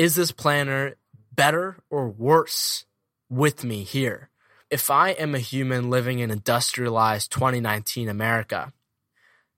[0.00, 0.96] is this planner
[1.34, 2.86] better or worse
[3.28, 4.30] with me here?
[4.70, 8.72] If I am a human living in industrialized 2019 America,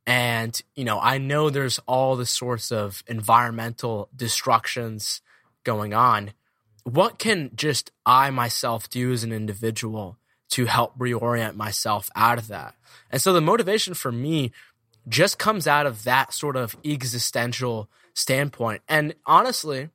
[0.04, 5.20] and, you know, I know there's all the sorts of environmental destructions
[5.62, 6.32] going on.
[6.82, 10.18] What can just I myself do as an individual
[10.48, 12.74] to help reorient myself out of that?
[13.12, 14.50] And so the motivation for me
[15.08, 18.82] just comes out of that sort of existential standpoint.
[18.88, 19.90] And honestly,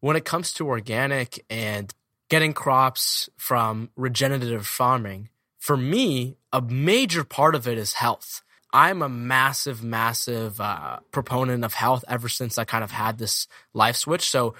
[0.00, 1.92] when it comes to organic and
[2.28, 8.42] getting crops from regenerative farming, for me, a major part of it is health.
[8.72, 13.46] I'm a massive, massive uh, proponent of health ever since I kind of had this
[13.74, 14.30] life switch.
[14.30, 14.54] So,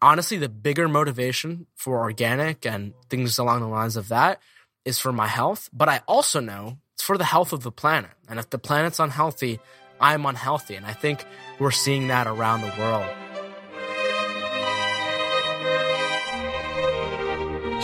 [0.00, 4.40] honestly, the bigger motivation for organic and things along the lines of that
[4.84, 5.68] is for my health.
[5.72, 8.10] But I also know it's for the health of the planet.
[8.28, 9.60] And if the planet's unhealthy,
[10.00, 10.74] I'm unhealthy.
[10.74, 11.24] And I think
[11.58, 13.31] we're seeing that around the world.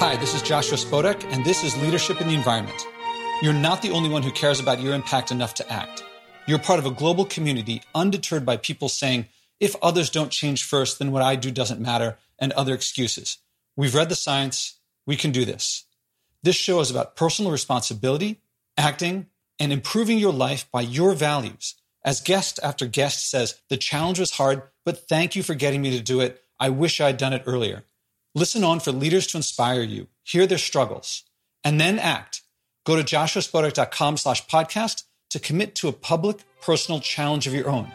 [0.01, 2.87] Hi, this is Joshua Spodek, and this is Leadership in the Environment.
[3.43, 6.05] You're not the only one who cares about your impact enough to act.
[6.47, 9.27] You're part of a global community undeterred by people saying,
[9.59, 13.39] if others don't change first, then what I do doesn't matter, and other excuses.
[13.75, 14.79] We've read the science.
[15.05, 15.87] We can do this.
[16.45, 18.41] This show is about personal responsibility,
[18.77, 19.27] acting,
[19.59, 21.75] and improving your life by your values.
[22.05, 25.91] As guest after guest says, the challenge was hard, but thank you for getting me
[25.99, 26.41] to do it.
[26.61, 27.83] I wish I'd done it earlier.
[28.39, 31.25] Listen on for leaders to inspire you, hear their struggles,
[31.65, 32.43] and then act.
[32.87, 37.91] Go to joshuaspodek.com slash podcast to commit to a public, personal challenge of your own.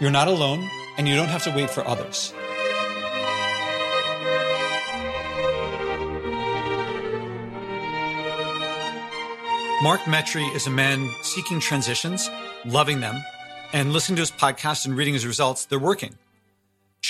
[0.00, 0.68] You're not alone,
[0.98, 2.34] and you don't have to wait for others.
[9.80, 12.28] Mark Metry is a man seeking transitions,
[12.64, 13.22] loving them,
[13.72, 16.18] and listening to his podcast and reading his results, they're working.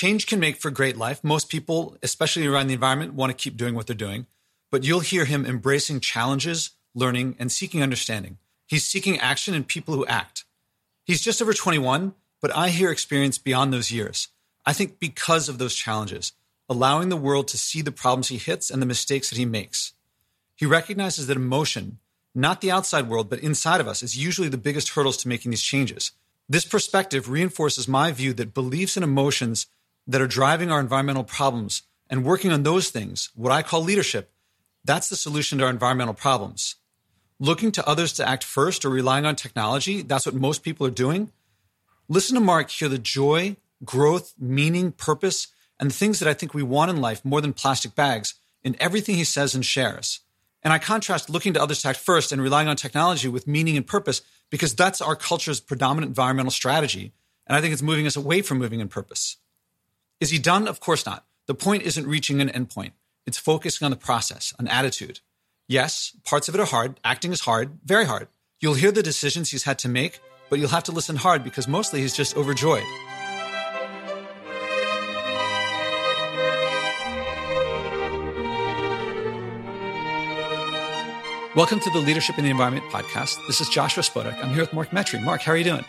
[0.02, 1.22] Change can make for great life.
[1.22, 4.26] Most people, especially around the environment, want to keep doing what they're doing,
[4.68, 8.38] but you'll hear him embracing challenges learning, and seeking understanding.
[8.66, 10.44] He's seeking action in people who act.
[11.04, 14.26] He's just over 21, but I hear experience beyond those years.
[14.66, 16.32] I think because of those challenges,
[16.68, 19.92] allowing the world to see the problems he hits and the mistakes that he makes.
[20.56, 21.98] He recognizes that emotion,
[22.34, 25.52] not the outside world, but inside of us, is usually the biggest hurdles to making
[25.52, 26.10] these changes.
[26.48, 29.68] This perspective reinforces my view that beliefs and emotions
[30.06, 34.30] that are driving our environmental problems and working on those things, what I call leadership,
[34.84, 36.76] that's the solution to our environmental problems
[37.42, 40.90] looking to others to act first or relying on technology, that's what most people are
[40.90, 41.32] doing.
[42.08, 45.48] Listen to Mark hear the joy, growth, meaning, purpose,
[45.80, 48.76] and the things that I think we want in life more than plastic bags in
[48.78, 50.20] everything he says and shares.
[50.62, 53.76] And I contrast looking to others to act first and relying on technology with meaning
[53.76, 57.12] and purpose because that's our culture's predominant environmental strategy.
[57.48, 59.38] And I think it's moving us away from moving in purpose.
[60.22, 60.68] Is he done?
[60.68, 61.24] Of course not.
[61.48, 62.92] The point isn't reaching an endpoint.
[63.26, 65.18] It's focusing on the process, on attitude.
[65.66, 67.00] Yes, parts of it are hard.
[67.02, 68.28] Acting is hard, very hard.
[68.60, 71.66] You'll hear the decisions he's had to make, but you'll have to listen hard because
[71.66, 72.84] mostly he's just overjoyed.
[81.56, 83.44] Welcome to the Leadership in the Environment podcast.
[83.48, 84.40] This is Joshua Spodek.
[84.40, 85.20] I'm here with Mark Metry.
[85.20, 85.84] Mark, how are you doing?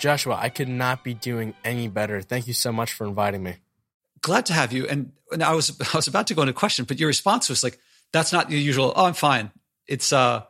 [0.00, 2.22] Joshua, I could not be doing any better.
[2.22, 3.56] Thank you so much for inviting me.
[4.24, 4.86] Glad to have you.
[4.86, 7.62] And, and I was I was about to go into question, but your response was
[7.62, 7.78] like,
[8.10, 8.92] that's not the usual.
[8.96, 9.50] Oh, I'm fine.
[9.86, 10.44] It's uh,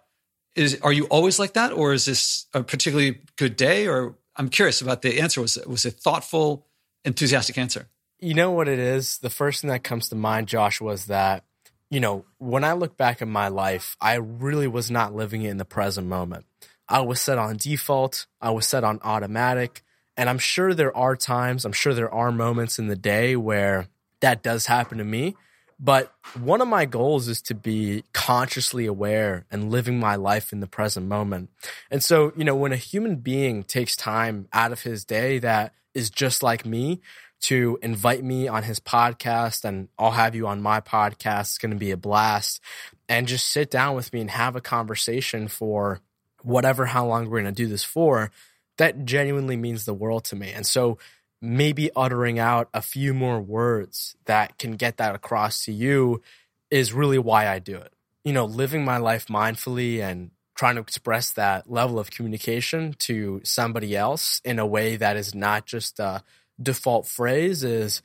[0.54, 3.88] is are you always like that, or is this a particularly good day?
[3.88, 5.40] Or I'm curious about the answer.
[5.40, 6.66] Was was a thoughtful,
[7.04, 7.88] enthusiastic answer?
[8.20, 9.18] You know what it is.
[9.18, 11.44] The first thing that comes to mind, Josh, was that
[11.90, 15.50] you know when I look back at my life, I really was not living it
[15.50, 16.46] in the present moment.
[16.88, 18.26] I was set on default.
[18.40, 19.82] I was set on automatic.
[20.16, 23.88] And I'm sure there are times, I'm sure there are moments in the day where
[24.20, 25.34] that does happen to me.
[25.78, 30.60] But one of my goals is to be consciously aware and living my life in
[30.60, 31.50] the present moment.
[31.90, 35.74] And so, you know, when a human being takes time out of his day that
[35.92, 37.00] is just like me
[37.42, 41.72] to invite me on his podcast and I'll have you on my podcast, it's going
[41.72, 42.60] to be a blast
[43.08, 46.00] and just sit down with me and have a conversation for
[46.42, 48.30] whatever, how long we're going to do this for.
[48.78, 50.52] That genuinely means the world to me.
[50.52, 50.98] And so,
[51.40, 56.22] maybe uttering out a few more words that can get that across to you
[56.70, 57.92] is really why I do it.
[58.24, 63.40] You know, living my life mindfully and trying to express that level of communication to
[63.44, 66.22] somebody else in a way that is not just a
[66.62, 68.00] default phrase is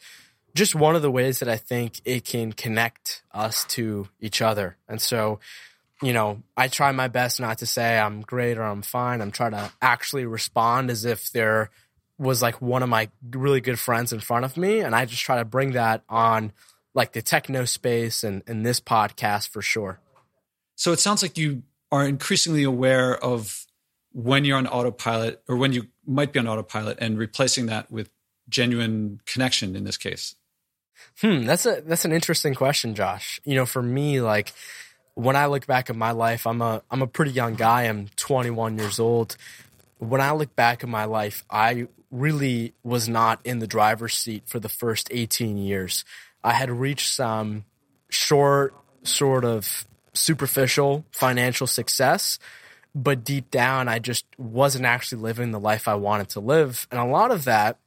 [0.56, 4.78] just one of the ways that I think it can connect us to each other.
[4.88, 5.40] And so,
[6.02, 9.22] you know, I try my best not to say I'm great or I'm fine.
[9.22, 11.70] I'm trying to actually respond as if they're
[12.18, 14.82] was like one of my really good friends in front of me.
[14.82, 16.52] And I just try to bring that on
[16.94, 20.00] like the techno space and, and this podcast for sure.
[20.76, 23.66] So it sounds like you are increasingly aware of
[24.12, 28.10] when you're on autopilot or when you might be on autopilot and replacing that with
[28.50, 30.36] genuine connection in this case.
[31.22, 33.40] Hmm, that's a that's an interesting question, Josh.
[33.46, 34.52] You know, for me, like
[35.20, 37.84] when I look back at my life, I'm a I'm a pretty young guy.
[37.84, 39.36] I'm 21 years old.
[39.98, 44.44] When I look back at my life, I really was not in the driver's seat
[44.46, 46.06] for the first 18 years.
[46.42, 47.66] I had reached some
[48.10, 48.74] short,
[49.04, 52.40] sort of superficial financial success,
[52.96, 56.88] but deep down, I just wasn't actually living the life I wanted to live.
[56.92, 57.78] And a lot of that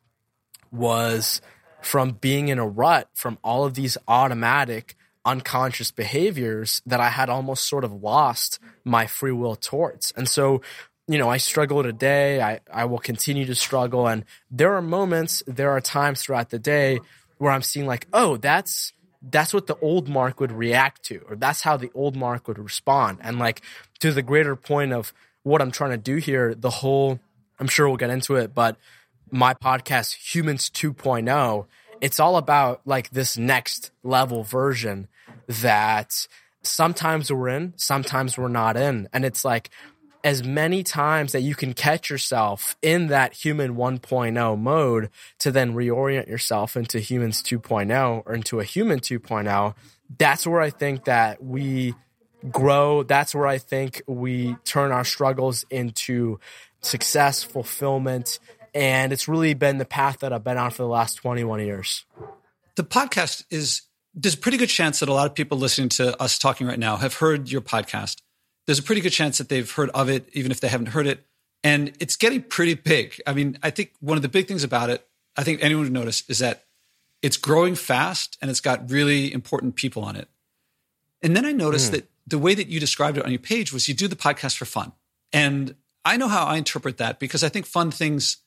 [0.70, 1.40] was
[1.80, 7.30] from being in a rut from all of these automatic, unconscious behaviors that I had
[7.30, 10.12] almost sort of lost my free will towards.
[10.16, 10.62] And so,
[11.06, 12.40] you know, I struggle today.
[12.40, 14.06] I, I will continue to struggle.
[14.06, 17.00] And there are moments, there are times throughout the day
[17.38, 18.92] where I'm seeing like, oh, that's
[19.30, 22.58] that's what the old Mark would react to, or that's how the old Mark would
[22.58, 23.18] respond.
[23.20, 23.62] And like
[24.00, 25.12] to the greater point of
[25.44, 27.20] what I'm trying to do here, the whole
[27.60, 28.76] I'm sure we'll get into it, but
[29.30, 31.66] my podcast, Humans 2.0,
[32.02, 35.08] it's all about like this next level version
[35.46, 36.26] that
[36.62, 39.08] sometimes we're in, sometimes we're not in.
[39.12, 39.70] And it's like
[40.24, 45.74] as many times that you can catch yourself in that human 1.0 mode to then
[45.74, 49.74] reorient yourself into humans 2.0 or into a human 2.0
[50.18, 51.94] that's where i think that we
[52.50, 56.38] grow that's where i think we turn our struggles into
[56.82, 58.38] success fulfillment
[58.74, 62.04] and it's really been the path that i've been on for the last 21 years
[62.76, 63.82] the podcast is
[64.14, 66.78] there's a pretty good chance that a lot of people listening to us talking right
[66.78, 68.20] now have heard your podcast
[68.66, 71.06] there's a pretty good chance that they've heard of it, even if they haven't heard
[71.06, 71.24] it.
[71.64, 73.20] And it's getting pretty big.
[73.26, 75.92] I mean, I think one of the big things about it, I think anyone would
[75.92, 76.64] notice, is that
[77.22, 80.28] it's growing fast and it's got really important people on it.
[81.22, 81.96] And then I noticed mm.
[81.96, 84.56] that the way that you described it on your page was you do the podcast
[84.56, 84.92] for fun.
[85.32, 88.38] And I know how I interpret that because I think fun things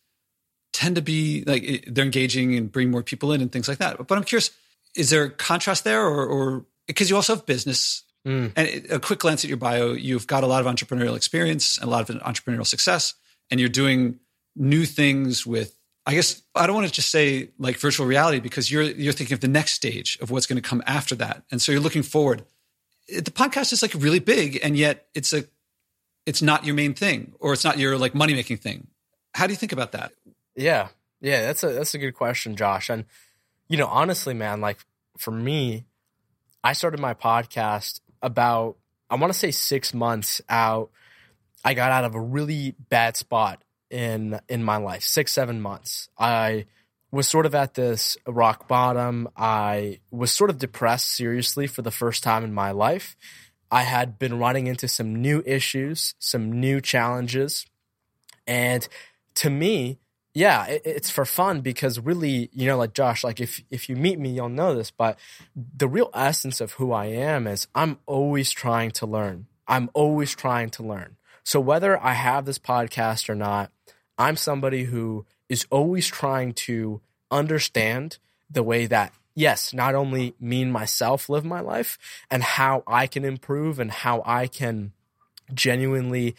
[0.76, 4.06] tend to be like they're engaging and bring more people in and things like that.
[4.08, 4.52] But I'm curious,
[4.96, 8.52] is there a contrast there or, or because you also have business Mm.
[8.56, 11.88] And a quick glance at your bio, you've got a lot of entrepreneurial experience and
[11.88, 13.14] a lot of entrepreneurial success,
[13.52, 14.20] and you're doing
[14.56, 15.78] new things with.
[16.08, 19.34] I guess I don't want to just say like virtual reality because you're you're thinking
[19.34, 22.04] of the next stage of what's going to come after that, and so you're looking
[22.04, 22.44] forward.
[23.08, 25.46] The podcast is like really big, and yet it's a
[26.26, 28.88] it's not your main thing, or it's not your like money making thing.
[29.36, 30.14] How do you think about that?
[30.56, 30.90] Yeah,
[31.22, 32.90] yeah, that's a that's a good question, Josh.
[32.90, 33.06] And
[33.68, 34.80] you know, honestly, man, like
[35.18, 35.86] for me,
[36.64, 38.78] I started my podcast about
[39.10, 40.92] I want to say six months out,
[41.64, 45.04] I got out of a really bad spot in in my life.
[45.04, 46.10] Six seven months.
[46.18, 46.66] I
[47.12, 49.30] was sort of at this rock bottom.
[49.38, 53.16] I was sort of depressed seriously for the first time in my life.
[53.72, 57.66] I had been running into some new issues, some new challenges.
[58.46, 58.88] And
[59.36, 60.00] to me,
[60.36, 63.96] yeah, it, it's for fun because really, you know, like Josh, like if if you
[63.96, 64.92] meet me, you'll know this.
[64.92, 65.18] But
[65.56, 69.48] the real essence of who I am is I'm always trying to learn.
[69.68, 71.16] I'm always trying to learn.
[71.44, 73.72] So whether I have this podcast or not,
[74.18, 78.18] I'm somebody who is always trying to understand
[78.50, 81.98] the way that yes, not only me and myself live my life
[82.30, 84.92] and how I can improve and how I can
[85.54, 86.36] genuinely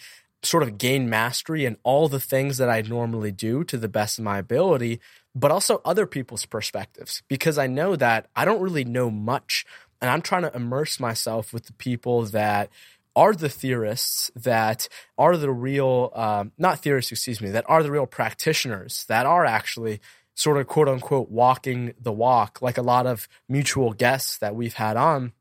[0.46, 4.18] sort of gain mastery in all the things that I normally do to the best
[4.18, 5.00] of my ability,
[5.34, 9.64] but also other people's perspectives because I know that I don't really know much.
[10.00, 12.70] And I'm trying to immerse myself with the people that
[13.14, 17.90] are the theorists, that are the real, um, not theorists, excuse me, that are the
[17.90, 20.00] real practitioners, that are actually
[20.34, 24.74] sort of quote unquote walking the walk, like a lot of mutual guests that we've
[24.74, 25.32] had on.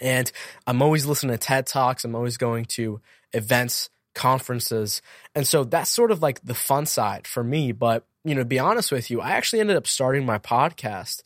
[0.00, 0.30] And
[0.66, 2.04] I'm always listening to TED Talks.
[2.04, 3.00] I'm always going to
[3.32, 5.02] events conferences.
[5.34, 7.72] And so that's sort of like the fun side for me.
[7.72, 11.22] But, you know, to be honest with you, I actually ended up starting my podcast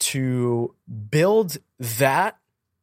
[0.00, 0.74] to
[1.10, 2.38] build that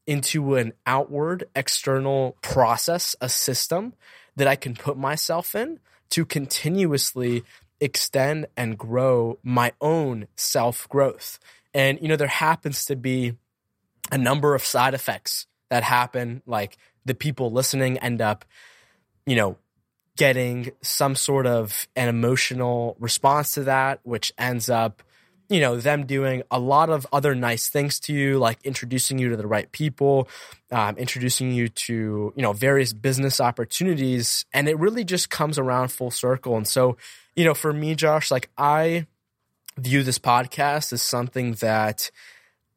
[0.07, 3.93] into an outward external process, a system
[4.35, 5.79] that I can put myself in
[6.11, 7.43] to continuously
[7.79, 11.39] extend and grow my own self growth.
[11.73, 13.33] And, you know, there happens to be
[14.11, 18.45] a number of side effects that happen, like the people listening end up
[19.25, 19.57] you know,
[20.17, 25.03] getting some sort of an emotional response to that, which ends up
[25.49, 29.29] you know them doing a lot of other nice things to you like introducing you
[29.29, 30.27] to the right people
[30.71, 34.45] um, introducing you to you know various business opportunities.
[34.53, 36.57] And it really just comes around full circle.
[36.57, 36.97] And so
[37.35, 39.05] you know for me josh like i
[39.77, 42.09] view this podcast as something that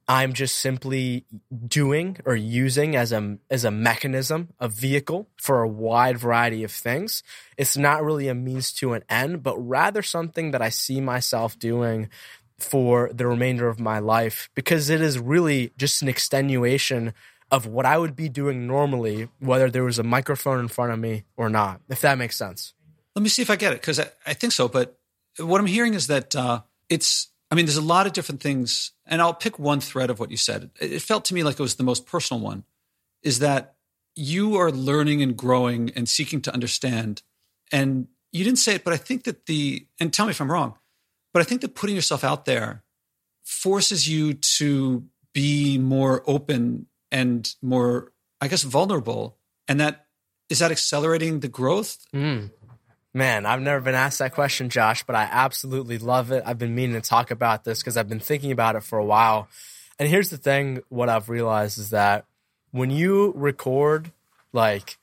[0.09, 1.25] i'm just simply
[1.67, 6.73] doing or using as a as a mechanism a vehicle for a wide variety of
[6.73, 7.23] things
[7.57, 11.59] it's not really a means to an end but rather something that i see myself
[11.59, 12.09] doing
[12.59, 17.15] for the remainder of my life because it is really just an extenuation
[17.51, 20.99] of what I would be doing normally, whether there was a microphone in front of
[20.99, 22.75] me or not, if that makes sense.
[23.15, 24.69] Let me see if I get it because I, I, think so.
[24.69, 24.99] But
[25.39, 28.93] what I'm hearing is that uh, it's, I mean, there's a lot of different things,
[29.07, 30.71] and I'll pick one thread of what you said.
[30.81, 32.65] It felt to me like it was the most personal one
[33.23, 33.77] is that
[34.15, 37.23] you are learning and growing and seeking to understand.
[37.73, 40.51] And you didn't say it, but I think that the, and tell me if I'm
[40.51, 40.75] wrong,
[41.33, 42.83] but I think that putting yourself out there
[43.45, 49.39] forces you to be more open and more, I guess, vulnerable.
[49.67, 50.07] And that
[50.49, 51.99] is that accelerating the growth?
[52.15, 52.51] Mm.
[53.15, 56.43] Man, I've never been asked that question, Josh, but I absolutely love it.
[56.47, 59.05] I've been meaning to talk about this because I've been thinking about it for a
[59.05, 59.49] while.
[59.99, 62.27] And here's the thing what I've realized is that
[62.71, 64.13] when you record
[64.53, 64.99] like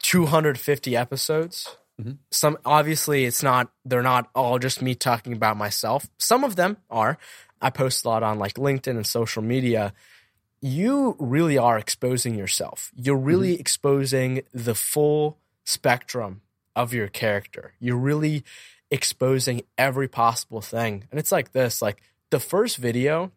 [0.00, 2.12] 250 episodes, Mm-hmm.
[2.30, 6.08] Some obviously it's not they're not all just me talking about myself.
[6.18, 7.18] Some of them are.
[7.60, 9.92] I post a lot on like LinkedIn and social media.
[10.62, 12.90] You really are exposing yourself.
[12.96, 13.60] You're really mm-hmm.
[13.60, 16.40] exposing the full spectrum
[16.76, 17.74] of your character.
[17.80, 18.44] You're really
[18.90, 21.04] exposing every possible thing.
[21.10, 23.32] And it's like this, like the first video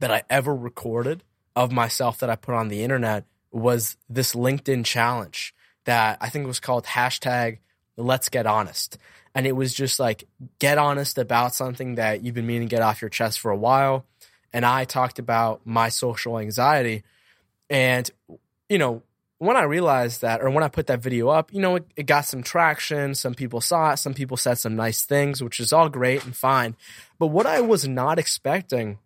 [0.00, 1.22] that I ever recorded
[1.54, 6.46] of myself that I put on the internet was this LinkedIn challenge that I think
[6.46, 7.58] was called hashtag
[7.96, 8.98] let's get honest.
[9.34, 10.24] And it was just like,
[10.58, 13.56] get honest about something that you've been meaning to get off your chest for a
[13.56, 14.06] while.
[14.52, 17.04] And I talked about my social anxiety.
[17.68, 18.10] And,
[18.68, 19.02] you know,
[19.38, 22.06] when I realized that, or when I put that video up, you know, it, it,
[22.06, 23.14] got some traction.
[23.14, 23.98] Some people saw it.
[23.98, 26.74] Some people said some nice things, which is all great and fine.
[27.18, 28.98] But what I was not expecting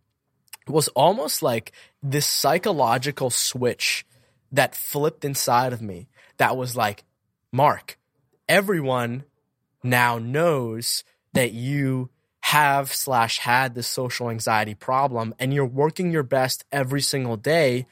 [0.69, 1.73] was almost like
[2.03, 4.07] this psychological switch
[4.53, 7.05] that flipped inside of me that was like,
[7.53, 7.99] Mark,
[8.49, 9.25] everyone
[9.83, 12.11] now knows that you
[12.43, 17.87] have slash had this social anxiety problem and you're working your best every single day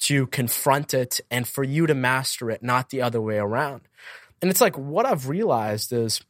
[0.00, 3.82] to confront it and for you to master it, not the other way around.
[4.42, 6.20] And it's like what I've realized is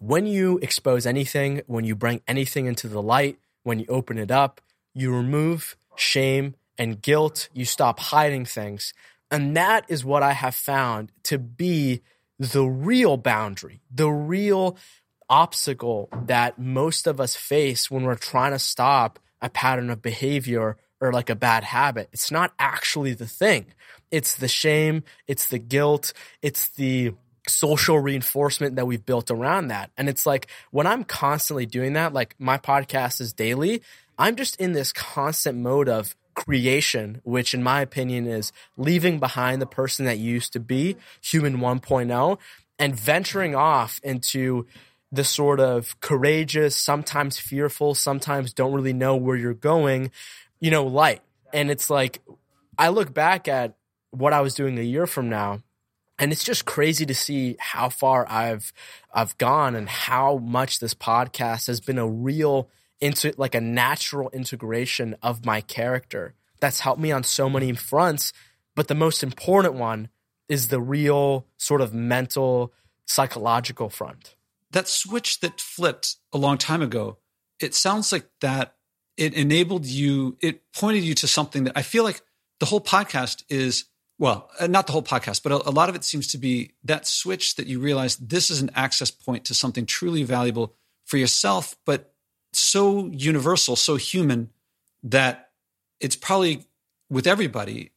[0.00, 4.30] when you expose anything, when you bring anything into the light, when you open it
[4.30, 4.60] up,
[4.92, 8.92] you remove shame and guilt, you stop hiding things.
[9.30, 12.02] And that is what I have found to be
[12.38, 14.76] the real boundary, the real
[15.28, 20.76] obstacle that most of us face when we're trying to stop a pattern of behavior
[21.04, 22.08] or like a bad habit.
[22.12, 23.66] It's not actually the thing.
[24.10, 27.14] It's the shame, it's the guilt, it's the
[27.46, 29.90] social reinforcement that we've built around that.
[29.96, 33.82] And it's like when I'm constantly doing that, like my podcast is daily,
[34.18, 39.60] I'm just in this constant mode of creation, which in my opinion is leaving behind
[39.60, 42.38] the person that used to be, human 1.0,
[42.78, 44.66] and venturing off into
[45.12, 50.10] the sort of courageous, sometimes fearful, sometimes don't really know where you're going,
[50.64, 51.20] you know, light.
[51.52, 52.22] And it's like,
[52.78, 53.76] I look back at
[54.12, 55.62] what I was doing a year from now,
[56.18, 58.72] and it's just crazy to see how far I've
[59.12, 64.30] I've gone and how much this podcast has been a real into like a natural
[64.30, 68.32] integration of my character that's helped me on so many fronts.
[68.74, 70.08] But the most important one
[70.48, 72.72] is the real sort of mental,
[73.04, 74.34] psychological front.
[74.70, 77.18] That switch that flipped a long time ago,
[77.60, 78.76] it sounds like that
[79.16, 82.22] it enabled you, it pointed you to something that I feel like
[82.60, 83.84] the whole podcast is
[84.16, 86.70] well, uh, not the whole podcast, but a, a, lot of it seems to be
[86.84, 90.72] that switch that you realize this is an access point to something truly valuable
[91.04, 92.14] for yourself, but
[92.52, 94.50] so universal, so human
[95.02, 95.50] that
[96.00, 96.64] it's probably
[97.10, 97.90] with everybody.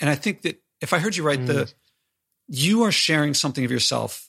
[0.00, 1.46] And I think that if I heard you right, mm.
[1.46, 1.72] the
[2.48, 4.28] you are sharing something of yourself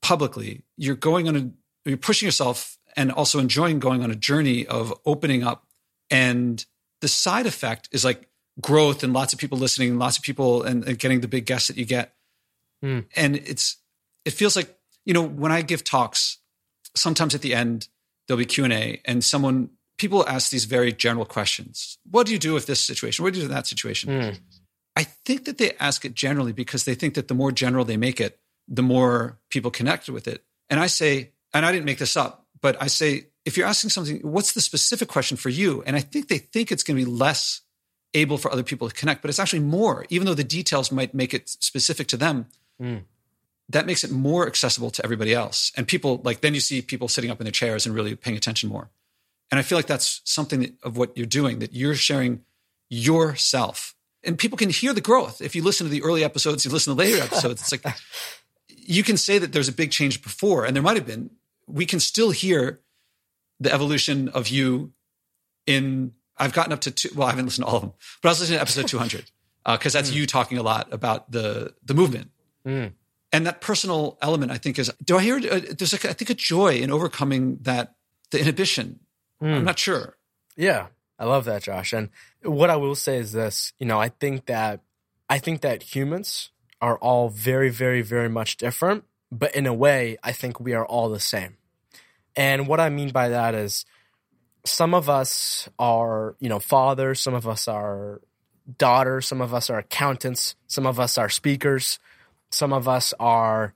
[0.00, 0.62] publicly.
[0.76, 1.50] You're going on a
[1.88, 5.66] you're pushing yourself and also enjoying going on a journey of opening up.
[6.10, 6.64] And
[7.00, 8.28] the side effect is like
[8.60, 11.46] growth and lots of people listening, and lots of people and, and getting the big
[11.46, 12.14] guests that you get.
[12.84, 13.06] Mm.
[13.16, 13.76] And it's
[14.24, 16.38] it feels like, you know, when I give talks,
[16.94, 17.88] sometimes at the end
[18.26, 21.98] there'll be Q&A and someone people ask these very general questions.
[22.08, 23.22] What do you do with this situation?
[23.22, 24.10] What do you do in that situation?
[24.10, 24.38] Mm.
[24.96, 27.96] I think that they ask it generally because they think that the more general they
[27.96, 30.44] make it, the more people connect with it.
[30.68, 33.88] And I say, and I didn't make this up, but I say if you're asking
[33.88, 35.82] something, what's the specific question for you?
[35.86, 37.62] And I think they think it's going to be less
[38.12, 41.14] able for other people to connect, but it's actually more, even though the details might
[41.14, 42.44] make it specific to them.
[42.80, 43.04] Mm.
[43.70, 45.72] That makes it more accessible to everybody else.
[45.78, 48.36] And people like, then you see people sitting up in their chairs and really paying
[48.36, 48.90] attention more.
[49.50, 52.42] And I feel like that's something that, of what you're doing, that you're sharing
[52.90, 53.94] yourself.
[54.22, 55.40] And people can hear the growth.
[55.40, 57.96] If you listen to the early episodes, you listen to later episodes, it's like
[58.68, 61.30] you can say that there's a big change before, and there might have been.
[61.66, 62.80] We can still hear
[63.60, 64.92] the evolution of you
[65.66, 67.10] in I've gotten up to two.
[67.14, 69.30] Well, I haven't listened to all of them, but I was listening to episode 200
[69.64, 70.14] because uh, that's mm.
[70.14, 72.30] you talking a lot about the the movement.
[72.66, 72.92] Mm.
[73.30, 74.90] And that personal element, I think, is.
[75.04, 75.36] Do I hear?
[75.36, 77.94] Uh, there's, like, I think, a joy in overcoming that
[78.30, 79.00] the inhibition.
[79.42, 79.56] Mm.
[79.56, 80.16] I'm not sure.
[80.56, 80.86] Yeah,
[81.18, 81.92] I love that, Josh.
[81.92, 82.08] And
[82.42, 84.80] what I will say is this: you know, I think that
[85.28, 86.50] I think that humans
[86.80, 90.86] are all very, very, very much different, but in a way, I think we are
[90.86, 91.57] all the same.
[92.38, 93.84] And what I mean by that is
[94.64, 98.20] some of us are, you know, fathers, some of us are
[98.78, 101.98] daughters, some of us are accountants, some of us are speakers,
[102.52, 103.74] some of us are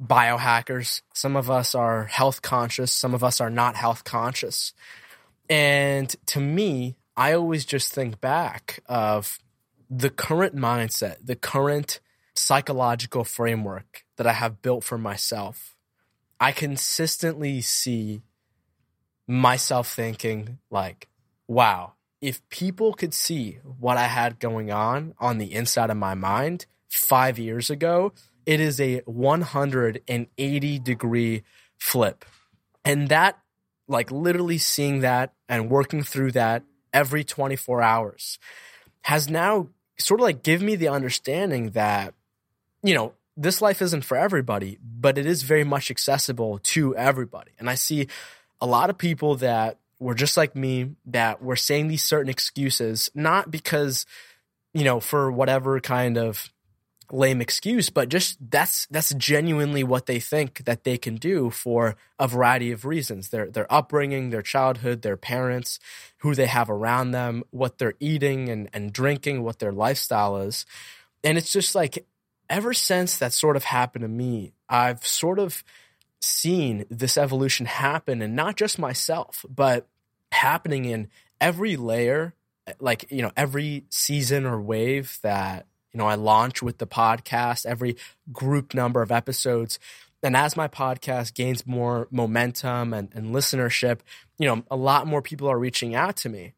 [0.00, 4.74] biohackers, some of us are health conscious, some of us are not health conscious.
[5.50, 9.40] And to me, I always just think back of
[9.90, 11.98] the current mindset, the current
[12.36, 15.73] psychological framework that I have built for myself
[16.44, 18.20] I consistently see
[19.26, 21.08] myself thinking like,
[21.48, 26.12] wow, if people could see what I had going on on the inside of my
[26.12, 28.12] mind five years ago,
[28.44, 31.44] it is a 180 degree
[31.78, 32.26] flip.
[32.84, 33.38] And that,
[33.88, 38.38] like literally seeing that and working through that every 24 hours
[39.00, 42.12] has now sort of like give me the understanding that,
[42.82, 47.52] you know, this life isn't for everybody, but it is very much accessible to everybody.
[47.58, 48.08] And I see
[48.60, 53.10] a lot of people that were just like me that were saying these certain excuses,
[53.14, 54.06] not because,
[54.72, 56.50] you know, for whatever kind of
[57.12, 61.96] lame excuse, but just that's that's genuinely what they think that they can do for
[62.18, 63.28] a variety of reasons.
[63.28, 65.78] Their their upbringing, their childhood, their parents,
[66.18, 70.64] who they have around them, what they're eating and, and drinking, what their lifestyle is.
[71.22, 72.06] And it's just like
[72.48, 75.64] ever since that sort of happened to me, I've sort of
[76.20, 79.86] seen this evolution happen and not just myself, but
[80.32, 81.08] happening in
[81.40, 82.34] every layer,
[82.80, 87.66] like, you know, every season or wave that, you know, I launch with the podcast,
[87.66, 87.96] every
[88.32, 89.78] group number of episodes.
[90.22, 94.00] And as my podcast gains more momentum and, and listenership,
[94.38, 96.54] you know, a lot more people are reaching out to me.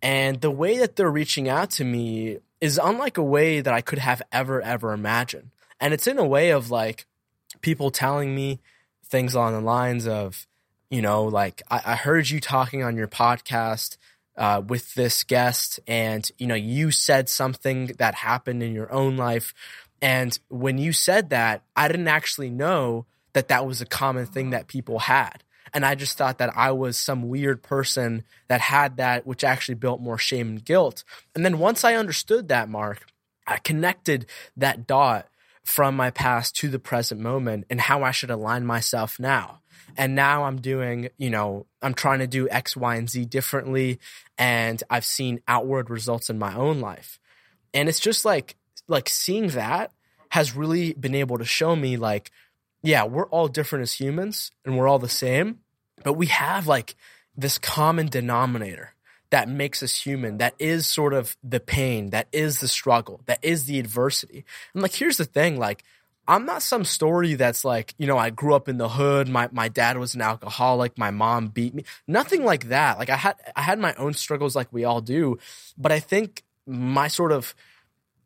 [0.00, 3.80] And the way that they're reaching out to me is unlike a way that I
[3.80, 5.50] could have ever, ever imagined.
[5.80, 7.06] And it's in a way of like
[7.60, 8.60] people telling me
[9.06, 10.46] things along the lines of,
[10.90, 13.96] you know, like, I, I heard you talking on your podcast
[14.36, 19.16] uh, with this guest, and, you know, you said something that happened in your own
[19.16, 19.52] life.
[20.00, 24.50] And when you said that, I didn't actually know that that was a common thing
[24.50, 25.42] that people had.
[25.72, 29.74] And I just thought that I was some weird person that had that, which actually
[29.76, 31.04] built more shame and guilt.
[31.34, 33.06] And then once I understood that, Mark,
[33.46, 34.26] I connected
[34.56, 35.28] that dot
[35.64, 39.60] from my past to the present moment and how I should align myself now.
[39.96, 43.98] And now I'm doing, you know, I'm trying to do X, Y, and Z differently.
[44.36, 47.18] And I've seen outward results in my own life.
[47.74, 49.92] And it's just like, like seeing that
[50.30, 52.30] has really been able to show me like,
[52.82, 55.60] yeah, we're all different as humans and we're all the same,
[56.04, 56.94] but we have like
[57.36, 58.94] this common denominator
[59.30, 63.38] that makes us human, that is sort of the pain, that is the struggle, that
[63.42, 64.44] is the adversity.
[64.72, 65.84] And like, here's the thing, like,
[66.26, 69.48] I'm not some story that's like, you know, I grew up in the hood, my,
[69.50, 71.84] my dad was an alcoholic, my mom beat me.
[72.06, 72.98] Nothing like that.
[72.98, 75.38] Like I had I had my own struggles like we all do,
[75.78, 77.54] but I think my sort of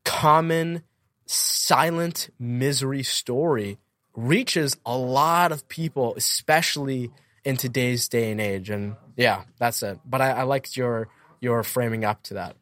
[0.05, 0.83] common
[1.27, 3.79] silent misery story
[4.15, 7.11] reaches a lot of people, especially
[7.45, 8.71] in today's day and age.
[8.71, 9.99] And yeah, that's it.
[10.05, 11.09] But I, I liked your
[11.41, 12.57] your framing up to that.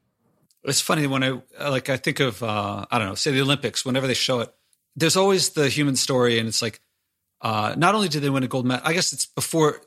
[0.64, 3.84] It's funny when I like I think of uh, I don't know, say the Olympics.
[3.84, 4.52] Whenever they show it,
[4.96, 6.80] there's always the human story, and it's like
[7.40, 9.80] uh, not only did they win a gold medal, I guess it's before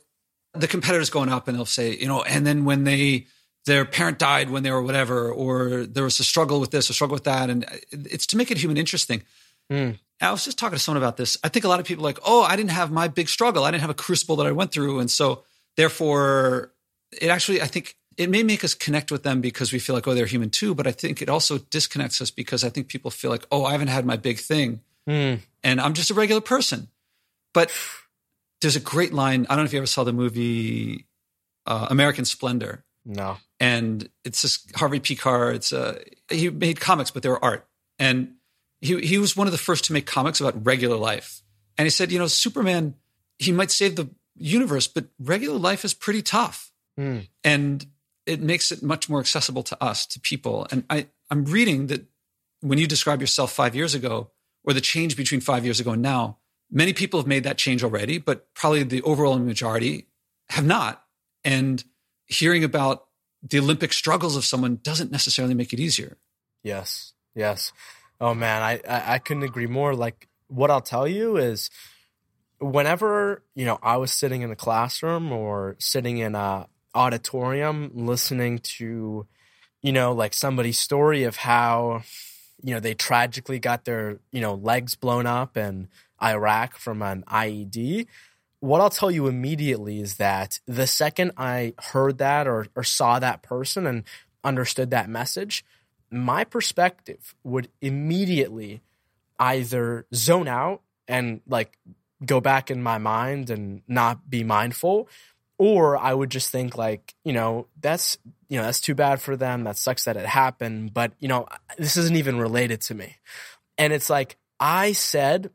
[0.54, 3.28] the competitors going up, and they'll say, you know, and then when they
[3.66, 6.94] their parent died when they were whatever, or there was a struggle with this, a
[6.94, 9.24] struggle with that, and it's to make it human interesting.
[9.72, 10.00] Mm.
[10.22, 11.38] I was just talking to someone about this.
[11.44, 13.64] I think a lot of people are like, oh, I didn't have my big struggle.
[13.64, 15.00] I didn't have a crucible that I went through.
[15.00, 15.44] And so
[15.76, 16.72] therefore
[17.12, 20.08] it actually, I think it may make us connect with them because we feel like,
[20.08, 20.76] oh, they're human too.
[20.76, 23.72] But I think it also disconnects us because I think people feel like, oh, I
[23.72, 24.82] haven't had my big thing.
[25.10, 25.40] Mm.
[25.64, 26.88] And I'm just a regular person.
[27.54, 27.72] But
[28.62, 29.46] there's a great line.
[29.50, 31.06] I don't know if you ever saw the movie
[31.66, 32.84] uh, American Splendor?
[33.06, 33.38] No.
[33.60, 35.16] And it's this Harvey P.
[35.16, 35.54] Pekar.
[35.54, 36.00] It's uh,
[36.30, 37.68] he made comics, but they were art.
[38.00, 38.36] And
[38.84, 41.42] he he was one of the first to make comics about regular life.
[41.78, 42.96] And he said, you know, Superman,
[43.40, 46.72] he might save the universe, but regular life is pretty tough.
[47.00, 47.28] Mm.
[47.44, 47.86] And
[48.26, 50.68] it makes it much more accessible to us, to people.
[50.70, 52.06] And I, I'm reading that
[52.60, 54.32] when you describe yourself five years ago,
[54.64, 56.38] or the change between five years ago and now,
[56.70, 60.08] many people have made that change already, but probably the overall majority
[60.50, 61.04] have not.
[61.44, 61.84] And
[62.28, 63.06] hearing about
[63.42, 66.18] the Olympic struggles of someone doesn't necessarily make it easier.
[66.64, 67.14] Yes.
[67.36, 67.72] Yes.
[68.24, 69.94] Oh man, I, I, I couldn't agree more.
[69.94, 71.70] Like what I'll tell you is
[72.58, 78.60] whenever, you know, I was sitting in the classroom or sitting in a auditorium listening
[78.60, 79.28] to,
[79.82, 82.04] you know, like somebody's story of how,
[82.64, 85.90] you know, they tragically got their, you know, legs blown up in
[86.24, 88.08] Iraq from an IED.
[88.62, 93.20] What I'll tell you immediately is that the second I heard that or, or saw
[93.20, 94.06] that person and
[94.46, 95.66] understood that message,
[96.14, 98.82] my perspective would immediately
[99.40, 101.78] either zone out and like
[102.26, 105.10] go back in my mind and not be mindful
[105.58, 108.18] or I would just think like, you know, that's
[108.50, 109.64] you know, that's too bad for them.
[109.64, 111.48] That sucks that it happened, but you know,
[111.78, 113.18] this isn't even related to me.
[113.78, 115.52] And it's like I said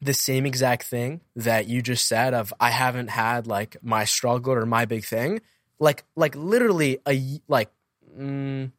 [0.00, 4.54] the same exact thing that you just said of I haven't had like my struggle
[4.54, 5.40] or my big thing.
[5.78, 7.70] Like like literally a like
[8.18, 8.70] mm,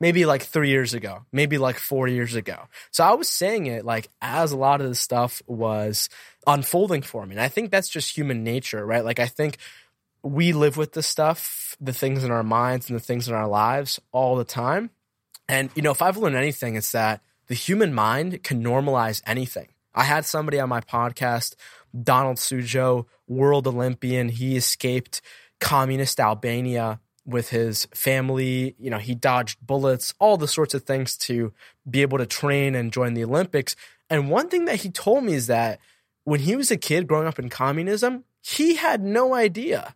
[0.00, 2.68] maybe like three years ago, maybe like four years ago.
[2.90, 6.08] So I was saying it like as a lot of this stuff was
[6.46, 7.32] unfolding for me.
[7.34, 9.04] And I think that's just human nature, right?
[9.04, 9.58] Like I think
[10.22, 13.48] we live with this stuff, the things in our minds and the things in our
[13.48, 14.90] lives all the time.
[15.48, 19.68] And, you know, if I've learned anything, it's that the human mind can normalize anything.
[19.94, 21.54] I had somebody on my podcast,
[22.02, 24.28] Donald Sujo, world Olympian.
[24.28, 25.22] He escaped
[25.60, 28.74] communist Albania with his family.
[28.78, 31.52] You know, he dodged bullets, all the sorts of things to
[31.88, 33.76] be able to train and join the Olympics.
[34.08, 35.80] And one thing that he told me is that
[36.24, 39.94] when he was a kid growing up in communism, he had no idea.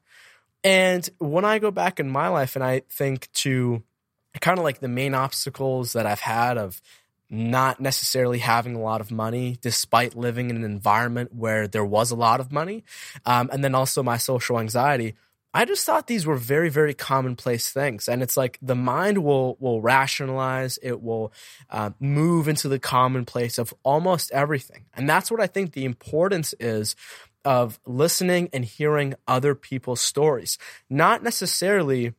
[0.63, 3.83] And when I go back in my life and I think to
[4.41, 6.81] kind of like the main obstacles that I've had of
[7.31, 12.11] not necessarily having a lot of money despite living in an environment where there was
[12.11, 12.85] a lot of money,
[13.25, 15.15] um, and then also my social anxiety,
[15.53, 19.57] I just thought these were very, very commonplace things, and it's like the mind will
[19.59, 21.33] will rationalize, it will
[21.71, 26.55] uh, move into the commonplace of almost everything, and that's what I think the importance
[26.61, 26.95] is
[27.45, 30.59] of listening and hearing other people's stories,
[30.89, 32.15] not necessarily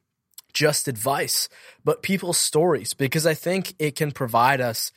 [0.52, 1.48] just advice,
[1.86, 4.92] but people's stories, because I think it can provide us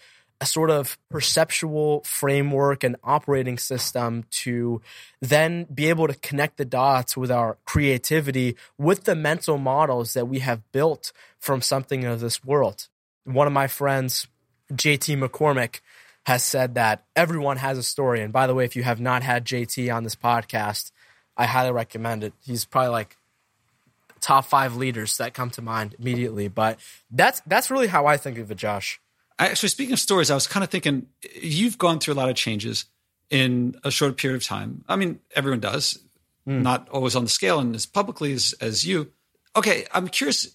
[0.44, 4.82] a sort of perceptual framework and operating system to
[5.22, 10.28] then be able to connect the dots with our creativity with the mental models that
[10.28, 12.88] we have built from something of this world.
[13.24, 14.26] One of my friends,
[14.70, 15.80] JT McCormick,
[16.26, 18.20] has said that everyone has a story.
[18.20, 20.92] And by the way, if you have not had JT on this podcast,
[21.38, 22.34] I highly recommend it.
[22.42, 23.16] He's probably like
[24.20, 26.48] top five leaders that come to mind immediately.
[26.48, 26.78] But
[27.10, 29.00] that's that's really how I think of it, Josh.
[29.38, 31.06] Actually, speaking of stories, I was kind of thinking
[31.40, 32.84] you've gone through a lot of changes
[33.30, 34.84] in a short period of time.
[34.88, 35.98] I mean, everyone does,
[36.46, 36.62] mm.
[36.62, 39.10] not always on the scale and as publicly as, as you.
[39.56, 40.54] Okay, I'm curious.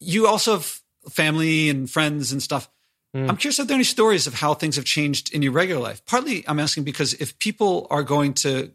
[0.00, 2.70] You also have family and friends and stuff.
[3.14, 3.28] Mm.
[3.28, 5.82] I'm curious if there are any stories of how things have changed in your regular
[5.82, 6.04] life.
[6.06, 8.72] Partly, I'm asking because if people are going to,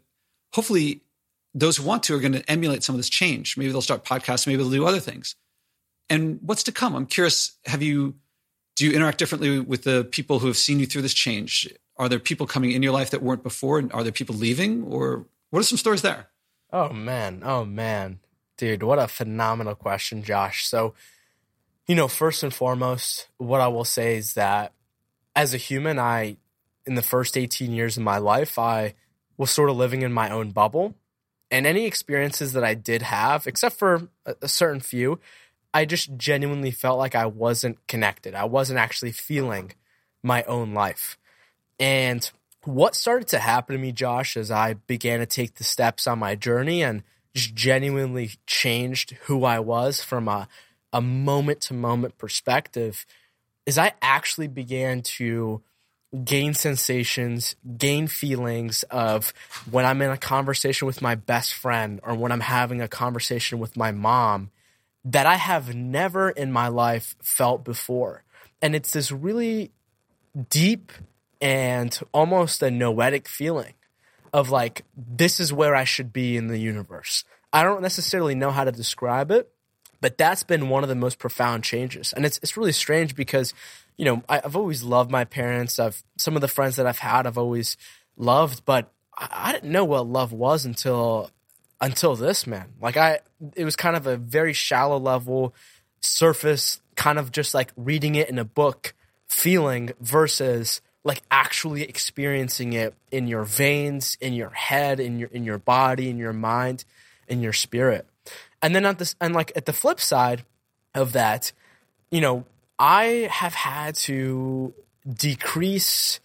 [0.52, 1.02] hopefully,
[1.54, 3.56] those who want to are going to emulate some of this change.
[3.56, 5.34] Maybe they'll start podcasts, maybe they'll do other things.
[6.08, 6.94] And what's to come?
[6.94, 7.56] I'm curious.
[7.66, 8.14] Have you
[8.80, 11.68] do you interact differently with the people who have seen you through this change?
[11.98, 14.84] Are there people coming in your life that weren't before, and are there people leaving,
[14.84, 16.28] or what are some stories there?
[16.72, 18.20] Oh man, oh man,
[18.56, 20.66] dude, what a phenomenal question, Josh.
[20.66, 20.94] So,
[21.86, 24.72] you know, first and foremost, what I will say is that
[25.36, 26.38] as a human, I,
[26.86, 28.94] in the first 18 years of my life, I
[29.36, 30.94] was sort of living in my own bubble.
[31.50, 35.20] And any experiences that I did have, except for a, a certain few,
[35.72, 38.34] I just genuinely felt like I wasn't connected.
[38.34, 39.72] I wasn't actually feeling
[40.22, 41.16] my own life.
[41.78, 42.28] And
[42.64, 46.18] what started to happen to me, Josh, as I began to take the steps on
[46.18, 47.02] my journey and
[47.34, 50.48] just genuinely changed who I was from a,
[50.92, 53.06] a moment to moment perspective,
[53.64, 55.62] is I actually began to
[56.24, 59.32] gain sensations, gain feelings of
[59.70, 63.60] when I'm in a conversation with my best friend or when I'm having a conversation
[63.60, 64.50] with my mom
[65.04, 68.24] that I have never in my life felt before.
[68.60, 69.72] And it's this really
[70.48, 70.92] deep
[71.40, 73.74] and almost a noetic feeling
[74.32, 77.24] of like, this is where I should be in the universe.
[77.52, 79.50] I don't necessarily know how to describe it,
[80.00, 82.12] but that's been one of the most profound changes.
[82.12, 83.54] And it's it's really strange because,
[83.96, 85.78] you know, I, have always loved my parents.
[85.78, 87.76] I've some of the friends that I've had, I've always
[88.16, 91.30] loved, but I, I didn't know what love was until
[91.80, 92.72] until this man.
[92.80, 93.20] Like I,
[93.54, 95.54] it was kind of a very shallow level,
[96.00, 98.94] surface, kind of just like reading it in a book
[99.28, 105.44] feeling versus like actually experiencing it in your veins, in your head, in your in
[105.44, 106.84] your body, in your mind,
[107.28, 108.06] in your spirit.
[108.60, 110.44] And then at this and like at the flip side
[110.94, 111.52] of that,
[112.10, 112.44] you know,
[112.78, 114.74] I have had to
[115.08, 116.20] decrease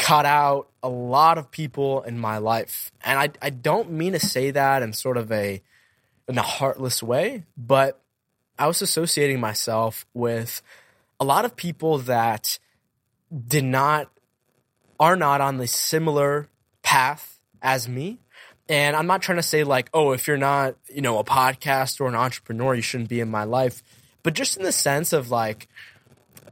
[0.00, 2.90] cut out a lot of people in my life.
[3.04, 5.62] And I I don't mean to say that in sort of a
[6.26, 8.00] in a heartless way, but
[8.58, 10.62] I was associating myself with
[11.20, 12.58] a lot of people that
[13.46, 14.10] did not
[14.98, 16.48] are not on the similar
[16.82, 18.20] path as me.
[18.70, 22.00] And I'm not trying to say like, oh, if you're not, you know, a podcast
[22.00, 23.82] or an entrepreneur, you shouldn't be in my life.
[24.22, 25.68] But just in the sense of like,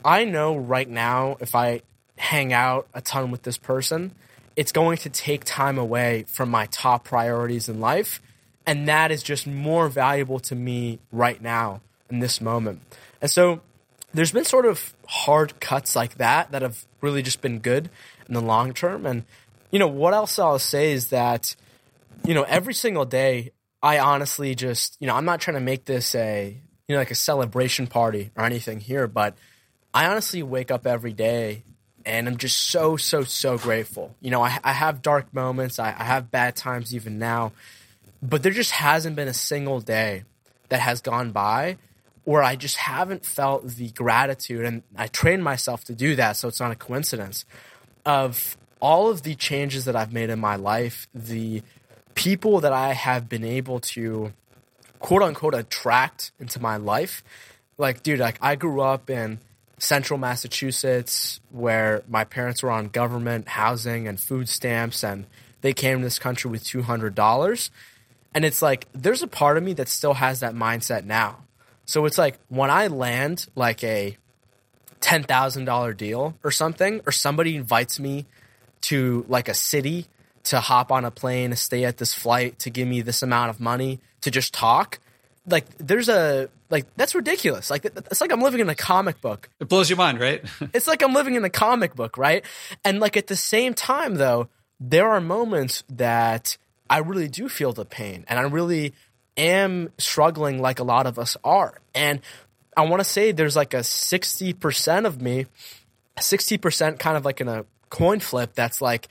[0.05, 1.83] I know right now if I
[2.19, 4.13] hang out a ton with this person,
[4.57, 8.21] it's going to take time away from my top priorities in life.
[8.67, 12.81] And that is just more valuable to me right now in this moment.
[13.23, 13.61] And so
[14.13, 17.89] there's been sort of hard cuts like that that have really just been good
[18.27, 19.07] in the long term.
[19.07, 19.25] And,
[19.71, 21.55] you know, what else I'll say is that,
[22.27, 23.53] you know, every single day,
[23.83, 26.57] I honestly just, you know, I'm not trying to make this a,
[26.89, 29.37] you know, like a celebration party or anything here, but
[29.95, 31.63] I honestly wake up every day
[32.05, 34.15] and I'm just so, so, so grateful.
[34.21, 37.53] You know, I, I have dark moments, I, I have bad times even now,
[38.23, 40.25] but there just hasn't been a single day
[40.69, 41.79] that has gone by
[42.25, 46.47] where I just haven't felt the gratitude, and I trained myself to do that, so
[46.49, 47.47] it's not a coincidence,
[48.05, 51.63] of all of the changes that I've made in my life, the
[52.15, 54.33] people that I have been able to
[54.99, 57.23] quote unquote attract into my life.
[57.79, 59.39] Like, dude, like I grew up in
[59.79, 65.27] central Massachusetts where my parents were on government housing and food stamps and
[65.61, 67.71] they came to this country with $200.
[68.35, 71.39] And it's like, there's a part of me that still has that mindset now.
[71.85, 74.17] So it's like when I land like a
[75.01, 78.27] ten thousand dollar deal or something, or somebody invites me
[78.83, 80.07] to like a city
[80.45, 83.51] to hop on a plane, to stay at this flight, to give me this amount
[83.51, 84.99] of money to just talk.
[85.49, 87.71] Like there's a like that's ridiculous.
[87.71, 89.49] Like it's like I'm living in a comic book.
[89.61, 90.45] It blows your mind, right?
[90.75, 92.45] it's like I'm living in a comic book, right?
[92.85, 94.49] And like at the same time though,
[94.81, 96.57] there are moments that
[96.91, 98.95] I really do feel the pain and I really
[99.37, 101.81] am struggling like a lot of us are.
[101.95, 102.21] And
[102.77, 105.47] I want to say there's like a 60% of me,
[106.19, 109.09] 60% kind of like in a coin flip that's like,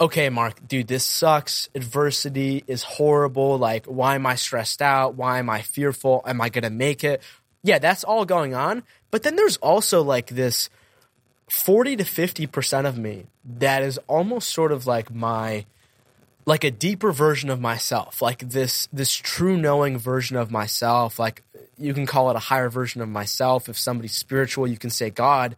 [0.00, 1.68] okay, Mark, dude, this sucks.
[1.74, 3.58] Adversity is horrible.
[3.58, 5.14] Like, why am I stressed out?
[5.14, 6.22] Why am I fearful?
[6.26, 7.22] Am I going to make it?
[7.62, 8.82] Yeah, that's all going on.
[9.10, 10.70] But then there's also like this
[11.50, 13.26] 40 to 50% of me
[13.58, 15.66] that is almost sort of like my
[16.46, 21.42] like a deeper version of myself, like this this true knowing version of myself, like
[21.78, 23.68] you can call it a higher version of myself.
[23.68, 25.54] If somebody's spiritual, you can say God,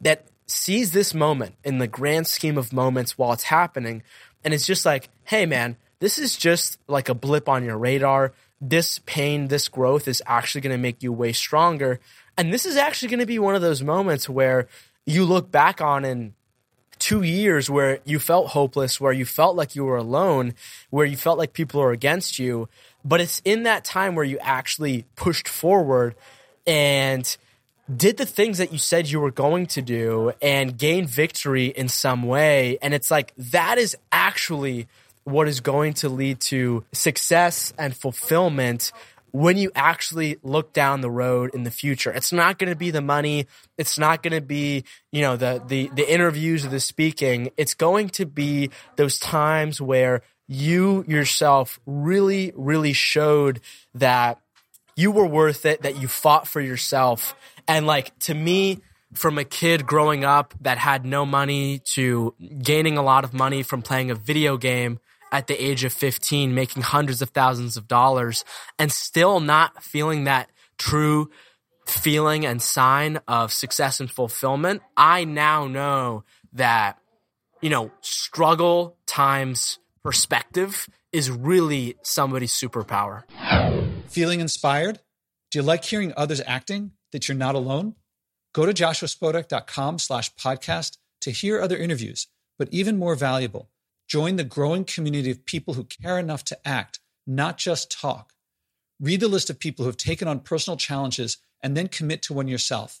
[0.00, 4.02] that sees this moment in the grand scheme of moments while it's happening,
[4.44, 8.32] and it's just like, hey man, this is just like a blip on your radar.
[8.60, 12.00] This pain, this growth is actually going to make you way stronger.
[12.36, 14.68] And this is actually going to be one of those moments where
[15.04, 16.32] you look back on and
[16.98, 20.54] two years where you felt hopeless, where you felt like you were alone,
[20.90, 22.68] where you felt like people are against you.
[23.04, 26.14] But it's in that time where you actually pushed forward
[26.64, 27.36] and
[27.94, 31.88] did the things that you said you were going to do and gain victory in
[31.88, 32.78] some way.
[32.80, 34.86] And it's like that is actually
[35.24, 38.92] what is going to lead to success and fulfillment
[39.32, 42.12] when you actually look down the road in the future.
[42.12, 43.46] It's not going to be the money.
[43.78, 47.50] It's not going to be, you know, the, the, the interviews or the speaking.
[47.56, 53.60] It's going to be those times where you yourself really, really showed
[53.94, 54.38] that
[54.96, 57.34] you were worth it, that you fought for yourself.
[57.68, 58.80] And like, to me,
[59.14, 63.62] from a kid growing up that had no money to gaining a lot of money
[63.62, 64.98] from playing a video game
[65.30, 68.44] at the age of 15 making hundreds of thousands of dollars
[68.78, 71.30] and still not feeling that true
[71.86, 76.98] feeling and sign of success and fulfillment, I now know that,
[77.60, 83.24] you know, struggle times perspective is really somebody's superpower.
[84.08, 85.00] Feeling inspired?
[85.52, 87.94] Do you like hearing others acting that you're not alone?
[88.52, 92.26] Go to joshuaspodek.com slash podcast to hear other interviews,
[92.58, 93.68] but even more valuable
[94.12, 98.34] Join the growing community of people who care enough to act, not just talk.
[99.00, 102.34] Read the list of people who have taken on personal challenges and then commit to
[102.34, 103.00] one yourself.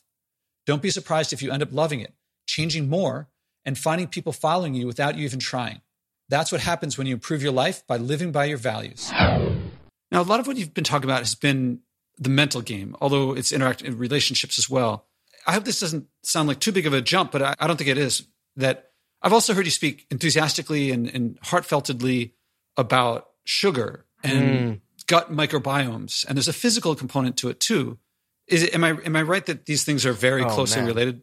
[0.64, 2.14] Don't be surprised if you end up loving it,
[2.46, 3.28] changing more,
[3.66, 5.82] and finding people following you without you even trying.
[6.30, 9.10] That's what happens when you improve your life by living by your values.
[9.12, 11.80] Now, a lot of what you've been talking about has been
[12.18, 15.06] the mental game, although it's interacting in relationships as well.
[15.46, 17.76] I hope this doesn't sound like too big of a jump, but I, I don't
[17.76, 18.26] think it is.
[18.56, 18.90] That
[19.22, 22.32] I've also heard you speak enthusiastically and, and heartfeltedly
[22.76, 24.80] about sugar and mm.
[25.06, 27.98] gut microbiomes, and there's a physical component to it too.
[28.46, 28.74] Is it?
[28.74, 30.88] Am I am I right that these things are very oh, closely man.
[30.88, 31.22] related?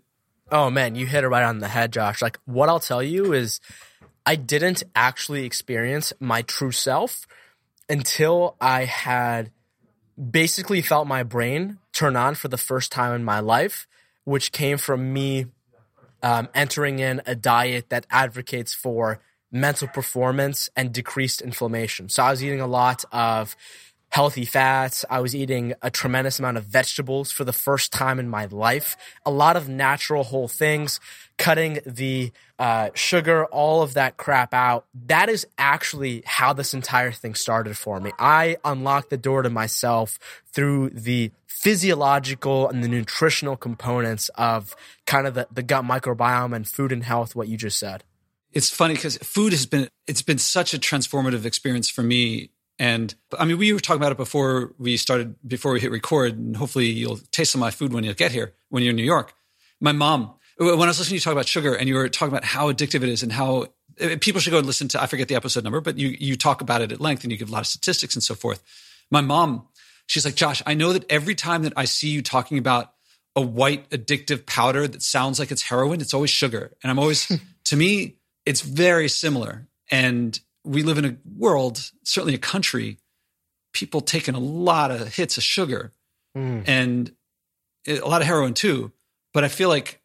[0.52, 2.22] Oh man, you hit it right on the head, Josh.
[2.22, 3.60] Like what I'll tell you is,
[4.26, 7.28] I didn't actually experience my true self
[7.88, 9.52] until I had
[10.20, 13.88] basically felt my brain turn on for the first time in my life,
[14.26, 15.46] which came from me
[16.22, 22.10] um, entering in a diet that advocates for mental performance and decreased inflammation.
[22.10, 23.56] So I was eating a lot of
[24.10, 25.06] healthy fats.
[25.10, 28.98] I was eating a tremendous amount of vegetables for the first time in my life.
[29.26, 31.00] A lot of natural whole things,
[31.40, 34.86] cutting the uh, sugar, all of that crap out.
[35.08, 38.12] That is actually how this entire thing started for me.
[38.20, 40.20] I unlocked the door to myself
[40.54, 44.76] through the physiological and the nutritional components of
[45.08, 48.04] kind of the, the gut microbiome and food and health, what you just said.
[48.52, 53.14] It's funny because food has been, it's been such a transformative experience for me and
[53.38, 56.56] I mean, we were talking about it before we started, before we hit record, and
[56.56, 59.04] hopefully you'll taste some of my food when you get here, when you're in New
[59.04, 59.34] York.
[59.82, 62.34] My mom, when I was listening to you talk about sugar and you were talking
[62.34, 63.68] about how addictive it is and how
[64.00, 66.36] eh, people should go and listen to, I forget the episode number, but you, you
[66.36, 68.62] talk about it at length and you give a lot of statistics and so forth.
[69.10, 69.68] My mom,
[70.06, 72.94] she's like, Josh, I know that every time that I see you talking about
[73.36, 76.74] a white addictive powder that sounds like it's heroin, it's always sugar.
[76.84, 77.32] And I'm always,
[77.66, 79.68] to me, it's very similar.
[79.90, 82.98] And we live in a world, certainly a country,
[83.72, 85.94] people taking a lot of hits of sugar
[86.36, 86.64] mm.
[86.68, 87.14] and
[87.88, 88.92] a lot of heroin too.
[89.34, 90.02] But I feel like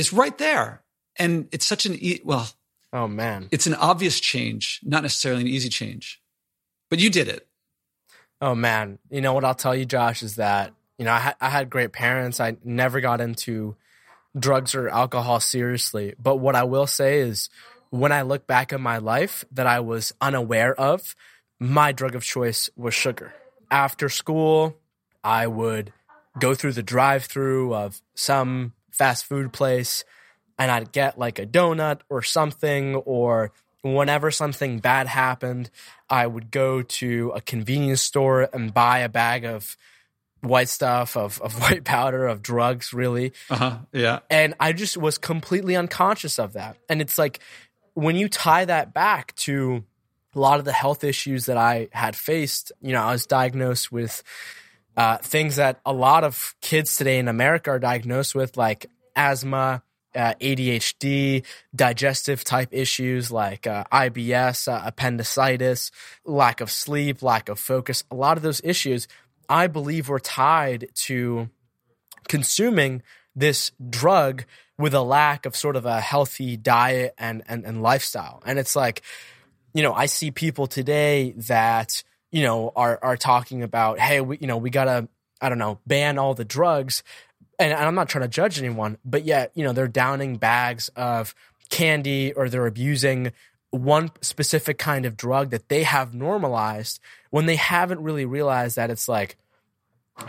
[0.00, 0.82] it's right there.
[1.16, 2.48] And it's such an, e- well,
[2.92, 6.20] oh man, it's an obvious change, not necessarily an easy change.
[6.88, 7.46] But you did it.
[8.40, 8.98] Oh man.
[9.10, 11.68] You know what I'll tell you, Josh, is that, you know, I, ha- I had
[11.68, 12.40] great parents.
[12.40, 13.76] I never got into
[14.38, 16.14] drugs or alcohol seriously.
[16.18, 17.50] But what I will say is,
[17.90, 21.14] when I look back at my life that I was unaware of,
[21.58, 23.34] my drug of choice was sugar.
[23.70, 24.76] After school,
[25.22, 25.92] I would
[26.38, 30.04] go through the drive through of some fast food place
[30.58, 35.70] and I'd get like a donut or something, or whenever something bad happened,
[36.10, 39.74] I would go to a convenience store and buy a bag of
[40.42, 43.32] white stuff, of, of white powder, of drugs, really.
[43.48, 43.78] Uh huh.
[43.92, 44.18] Yeah.
[44.28, 46.76] And I just was completely unconscious of that.
[46.90, 47.40] And it's like,
[47.94, 49.82] when you tie that back to
[50.34, 53.90] a lot of the health issues that I had faced, you know, I was diagnosed
[53.90, 54.22] with
[54.96, 59.82] uh, things that a lot of kids today in America are diagnosed with, like asthma,
[60.14, 65.90] uh, ADHD, digestive type issues like uh, IBS, uh, appendicitis,
[66.24, 68.04] lack of sleep, lack of focus.
[68.10, 69.06] A lot of those issues,
[69.48, 71.48] I believe, were tied to
[72.28, 73.02] consuming
[73.36, 74.44] this drug
[74.78, 78.42] with a lack of sort of a healthy diet and, and, and lifestyle.
[78.44, 79.02] And it's like,
[79.74, 84.38] you know, I see people today that, you know, are, are talking about, hey, we,
[84.40, 85.08] you know, we gotta,
[85.40, 87.02] I don't know, ban all the drugs.
[87.58, 91.34] And I'm not trying to judge anyone, but yet, you know, they're downing bags of
[91.68, 93.32] candy or they're abusing
[93.70, 98.90] one specific kind of drug that they have normalized when they haven't really realized that
[98.90, 99.36] it's like,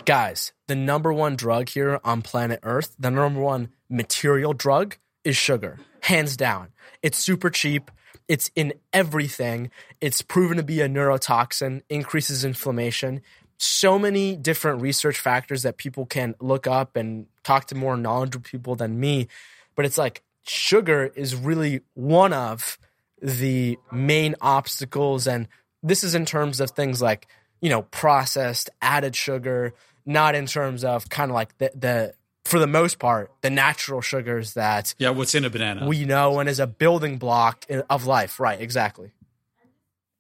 [0.06, 5.36] guys, the number one drug here on planet Earth, the number one material drug is
[5.36, 6.70] sugar, hands down.
[7.02, 7.90] It's super cheap.
[8.32, 9.72] It's in everything.
[10.00, 13.24] It's proven to be a neurotoxin, increases inflammation.
[13.58, 18.46] So many different research factors that people can look up and talk to more knowledgeable
[18.46, 19.28] people than me.
[19.76, 22.80] But it's like sugar is really one of
[23.22, 25.28] the main obstacles.
[25.28, 25.50] And
[25.84, 27.28] this is in terms of things like,
[27.60, 29.74] you know, processed, added sugar,
[30.06, 32.14] not in terms of kind of like the, the
[32.52, 36.38] for the most part, the natural sugars that yeah, what's in a banana we know
[36.40, 38.42] and is a building block of life.
[38.42, 39.12] Right, exactly.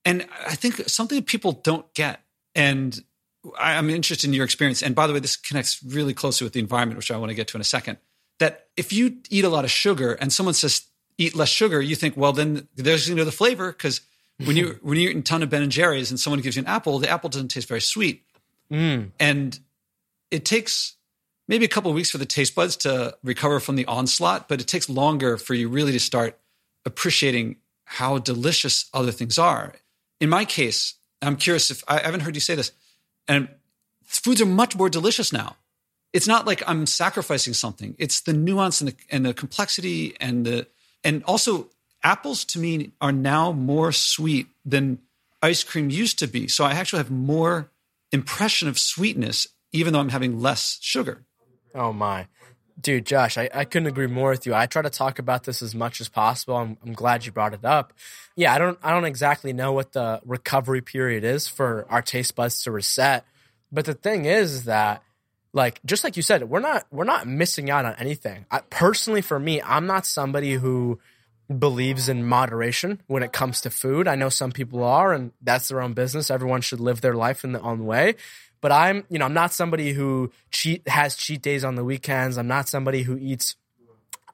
[0.05, 2.21] And I think something people don't get,
[2.55, 2.97] and
[3.59, 4.81] I'm interested in your experience.
[4.81, 7.35] And by the way, this connects really closely with the environment, which I want to
[7.35, 7.97] get to in a second.
[8.39, 11.95] That if you eat a lot of sugar and someone says eat less sugar, you
[11.97, 13.99] think, well, then there's you know the flavor because
[14.45, 16.61] when you when you're eating a ton of Ben and Jerry's and someone gives you
[16.61, 18.23] an apple, the apple doesn't taste very sweet,
[18.71, 19.11] mm.
[19.19, 19.59] and
[20.31, 20.95] it takes
[21.51, 24.67] maybe a couple weeks for the taste buds to recover from the onslaught, but it
[24.67, 26.39] takes longer for you really to start
[26.85, 29.73] appreciating how delicious other things are.
[30.21, 32.71] In my case, I'm curious if I haven't heard you say this,
[33.27, 33.49] and
[34.05, 35.57] foods are much more delicious now.
[36.13, 37.95] It's not like I'm sacrificing something.
[37.99, 40.67] It's the nuance and the, and the complexity and the
[41.03, 41.67] and also
[42.01, 44.99] apples to me are now more sweet than
[45.41, 46.47] ice cream used to be.
[46.47, 47.71] So I actually have more
[48.11, 51.25] impression of sweetness, even though I'm having less sugar.
[51.73, 52.27] Oh my.
[52.79, 54.55] Dude, Josh, I, I couldn't agree more with you.
[54.55, 56.55] I try to talk about this as much as possible.
[56.55, 57.93] I'm, I'm glad you brought it up.
[58.35, 62.35] Yeah, I don't I don't exactly know what the recovery period is for our taste
[62.35, 63.25] buds to reset.
[63.71, 65.03] But the thing is, that
[65.53, 68.45] like just like you said, we're not we're not missing out on anything.
[68.49, 70.99] I, personally, for me, I'm not somebody who
[71.59, 74.07] believes in moderation when it comes to food.
[74.07, 76.31] I know some people are, and that's their own business.
[76.31, 78.15] Everyone should live their life in their own way.
[78.61, 82.37] But I'm, you know, I'm not somebody who cheat has cheat days on the weekends.
[82.37, 83.55] I'm not somebody who eats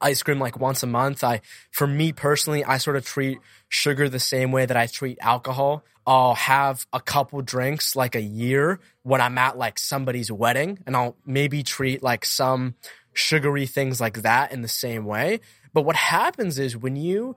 [0.02, 1.24] ice cream like once a month.
[1.24, 5.18] I, for me personally, I sort of treat sugar the same way that I treat
[5.22, 5.84] alcohol.
[6.06, 10.96] I'll have a couple drinks like a year when I'm at like somebody's wedding, and
[10.96, 12.76] I'll maybe treat like some
[13.14, 15.40] sugary things like that in the same way.
[15.74, 17.36] But what happens is when you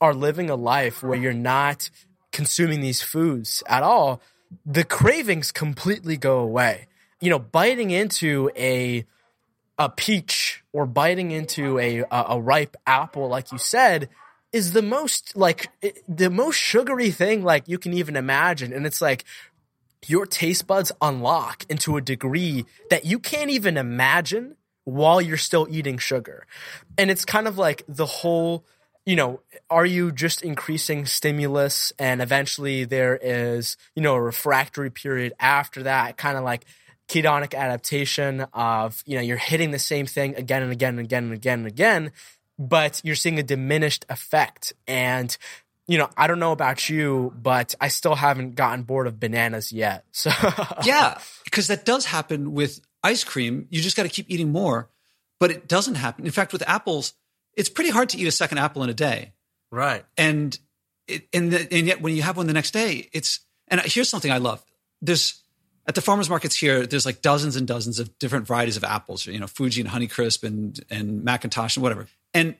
[0.00, 1.90] are living a life where you're not
[2.30, 4.20] consuming these foods at all,
[4.64, 6.86] the cravings completely go away.
[7.20, 9.06] You know, biting into a
[9.78, 14.08] a peach or biting into a a, ripe apple, like you said,
[14.52, 15.68] is the most like
[16.08, 19.24] the most sugary thing like you can even imagine, and it's like
[20.06, 25.66] your taste buds unlock into a degree that you can't even imagine while you're still
[25.70, 26.46] eating sugar.
[26.98, 28.64] And it's kind of like the whole,
[29.06, 34.90] you know, are you just increasing stimulus and eventually there is, you know, a refractory
[34.90, 36.64] period after that, kind of like
[37.08, 41.24] hedonic adaptation of, you know, you're hitting the same thing again and again and again
[41.24, 42.12] and again and again,
[42.58, 44.72] but you're seeing a diminished effect.
[44.86, 45.36] And
[45.86, 49.72] you know, I don't know about you, but I still haven't gotten bored of bananas
[49.72, 50.04] yet.
[50.12, 50.30] So
[50.84, 54.88] yeah, because that does happen with ice cream, you just got to keep eating more.
[55.38, 56.24] But it doesn't happen.
[56.24, 57.12] In fact, with apples,
[57.56, 59.32] it's pretty hard to eat a second apple in a day.
[59.70, 60.04] Right.
[60.16, 60.58] And
[61.06, 64.08] it, and the, and yet when you have one the next day, it's and here's
[64.08, 64.64] something I love.
[65.02, 65.42] There's
[65.86, 69.26] at the farmers markets here, there's like dozens and dozens of different varieties of apples.
[69.26, 72.06] You know, Fuji and Honeycrisp and and McIntosh and whatever.
[72.32, 72.56] And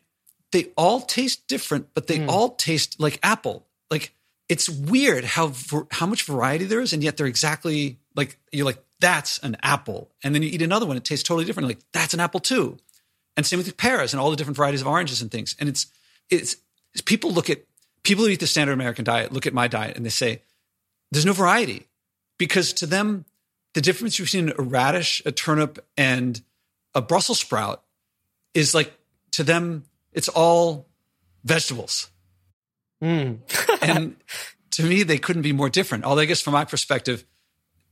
[0.53, 2.29] they all taste different, but they mm.
[2.29, 3.67] all taste like apple.
[3.91, 4.15] Like
[4.49, 5.53] it's weird how
[5.91, 10.11] how much variety there is, and yet they're exactly like you're like that's an apple.
[10.23, 11.69] And then you eat another one, it tastes totally different.
[11.69, 12.79] Like, that's an apple too.
[13.37, 15.57] And same with pears and all the different varieties of oranges and things.
[15.59, 15.87] And it's,
[16.31, 16.57] it's,
[16.93, 17.65] it's people look at,
[18.03, 20.43] people who eat the standard American diet look at my diet and they say,
[21.11, 21.89] there's no variety.
[22.39, 23.25] Because to them,
[23.75, 26.41] the difference between a radish, a turnip, and
[26.95, 27.83] a Brussels sprout
[28.53, 28.93] is like,
[29.33, 30.87] to them, it's all
[31.45, 32.09] vegetables.
[33.03, 33.39] Mm.
[33.83, 34.17] and
[34.73, 36.05] to me, they couldn't be more different.
[36.05, 37.25] Although I guess from my perspective,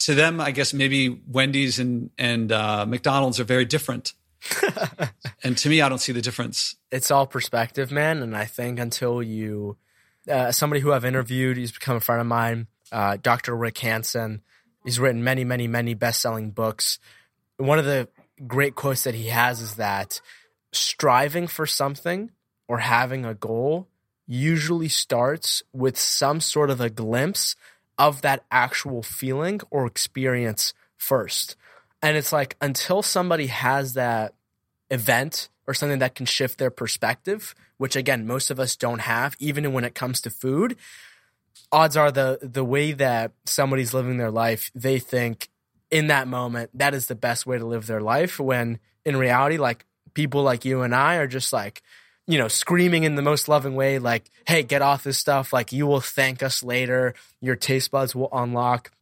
[0.01, 4.15] to them, I guess maybe Wendy's and and uh, McDonald's are very different.
[5.43, 6.77] and to me, I don't see the difference.
[6.91, 8.23] It's all perspective, man.
[8.23, 9.77] And I think until you,
[10.29, 13.57] uh, somebody who I've interviewed, he's become a friend of mine, uh, Dr.
[13.57, 14.43] Rick Hanson.
[14.85, 16.99] He's written many, many, many best-selling books.
[17.57, 18.09] One of the
[18.47, 20.21] great quotes that he has is that
[20.73, 22.31] striving for something
[22.67, 23.89] or having a goal
[24.27, 27.55] usually starts with some sort of a glimpse
[27.99, 31.57] of that actual feeling or experience first.
[32.03, 34.35] And it's like until somebody has that
[34.91, 39.37] event or something that can shift their perspective, which again, most of us don't have,
[39.39, 40.77] even when it comes to food,
[41.71, 45.49] odds are the the way that somebody's living their life, they think
[45.91, 49.59] in that moment that is the best way to live their life when in reality
[49.59, 49.85] like
[50.15, 51.83] people like you and I are just like
[52.27, 55.53] you know, screaming in the most loving way, like, hey, get off this stuff.
[55.53, 57.15] Like, you will thank us later.
[57.41, 58.93] Your taste buds will unlock.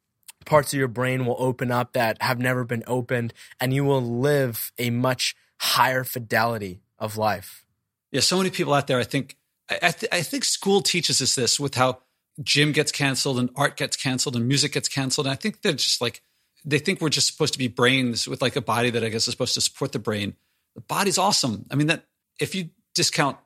[0.45, 4.03] Parts of your brain will open up that have never been opened, and you will
[4.03, 7.65] live a much higher fidelity of life.
[8.13, 9.37] Yeah, so many people out there, I think,
[9.71, 12.01] I, th- I think school teaches us this with how
[12.43, 15.27] gym gets canceled and art gets canceled and music gets canceled.
[15.27, 16.23] And I think they're just like,
[16.65, 19.29] they think we're just supposed to be brains with like a body that I guess
[19.29, 20.35] is supposed to support the brain.
[20.75, 21.67] The body's awesome.
[21.71, 22.07] I mean, that
[22.41, 23.37] if you discount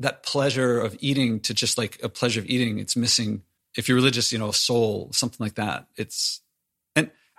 [0.00, 2.78] that pleasure of eating to just like a pleasure of eating.
[2.78, 3.42] It's missing,
[3.76, 5.86] if you're religious, you know, a soul, something like that.
[5.96, 6.40] It's,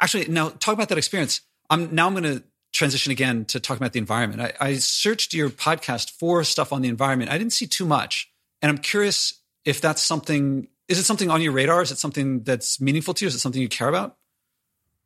[0.01, 1.41] actually, now talk about that experience.
[1.69, 2.43] I'm now I'm going to
[2.73, 4.41] transition again to talk about the environment.
[4.41, 7.31] I, I searched your podcast for stuff on the environment.
[7.31, 8.29] I didn't see too much.
[8.61, 11.81] And I'm curious if that's something, is it something on your radar?
[11.81, 13.27] Is it something that's meaningful to you?
[13.27, 14.17] Is it something you care about?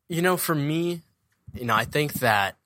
[0.08, 1.02] You know, for me,
[1.54, 2.56] you know, I think that,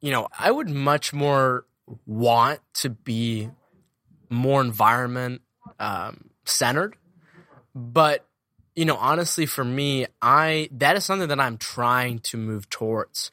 [0.00, 1.66] you know, I would much more
[2.06, 3.50] want to be
[4.30, 5.42] more environment
[5.78, 6.96] um, centered,
[7.74, 8.26] but
[8.76, 13.30] you know, honestly, for me, I that is something that I'm trying to move towards.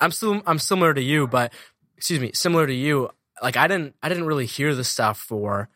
[0.00, 1.52] I'm still I'm similar to you, but
[1.96, 3.10] excuse me, similar to you.
[3.42, 5.68] Like I didn't I didn't really hear this stuff for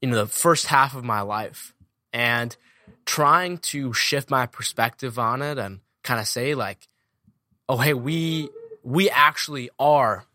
[0.00, 1.74] you know the first half of my life,
[2.12, 2.54] and
[3.06, 6.88] trying to shift my perspective on it and kind of say like,
[7.68, 8.50] oh hey, we
[8.82, 10.26] we actually are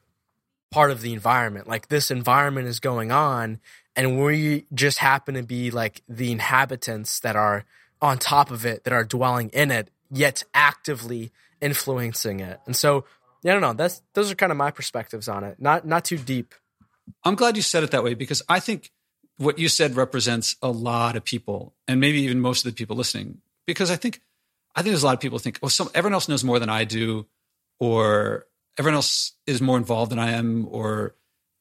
[0.71, 1.67] part of the environment.
[1.67, 3.59] Like this environment is going on,
[3.95, 7.65] and we just happen to be like the inhabitants that are
[8.01, 11.31] on top of it that are dwelling in it, yet actively
[11.61, 12.59] influencing it.
[12.65, 13.05] And so,
[13.45, 13.73] I don't know.
[13.73, 15.57] That's those are kind of my perspectives on it.
[15.59, 16.55] Not not too deep.
[17.23, 18.91] I'm glad you said it that way because I think
[19.37, 22.95] what you said represents a lot of people, and maybe even most of the people
[22.95, 23.41] listening.
[23.67, 24.21] Because I think
[24.75, 26.69] I think there's a lot of people think, oh, some everyone else knows more than
[26.69, 27.27] I do,
[27.79, 28.45] or
[28.77, 31.15] everyone else is more involved than I am, or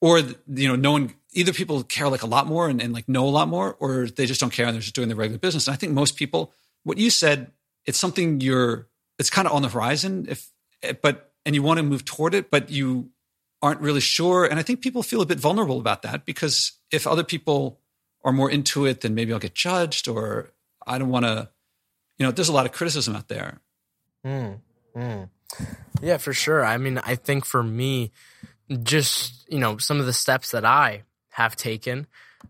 [0.04, 3.08] or you know, no one either people care like a lot more and, and like
[3.08, 5.38] know a lot more, or they just don't care and they're just doing their regular
[5.38, 5.66] business.
[5.66, 6.52] And I think most people,
[6.82, 7.52] what you said,
[7.86, 8.86] it's something you're,
[9.18, 10.26] it's kind of on the horizon.
[10.28, 10.50] If,
[11.00, 13.12] but, and you want to move toward it, but you
[13.62, 14.44] aren't really sure.
[14.44, 17.80] And I think people feel a bit vulnerable about that because if other people
[18.24, 20.50] are more into it, then maybe I'll get judged or
[20.86, 21.48] I don't want to,
[22.18, 23.62] you know, there's a lot of criticism out there.
[24.22, 24.58] Mm,
[24.94, 25.30] mm.
[26.02, 26.62] Yeah, for sure.
[26.62, 28.12] I mean, I think for me,
[28.82, 32.06] just, you know, some of the steps that I have taken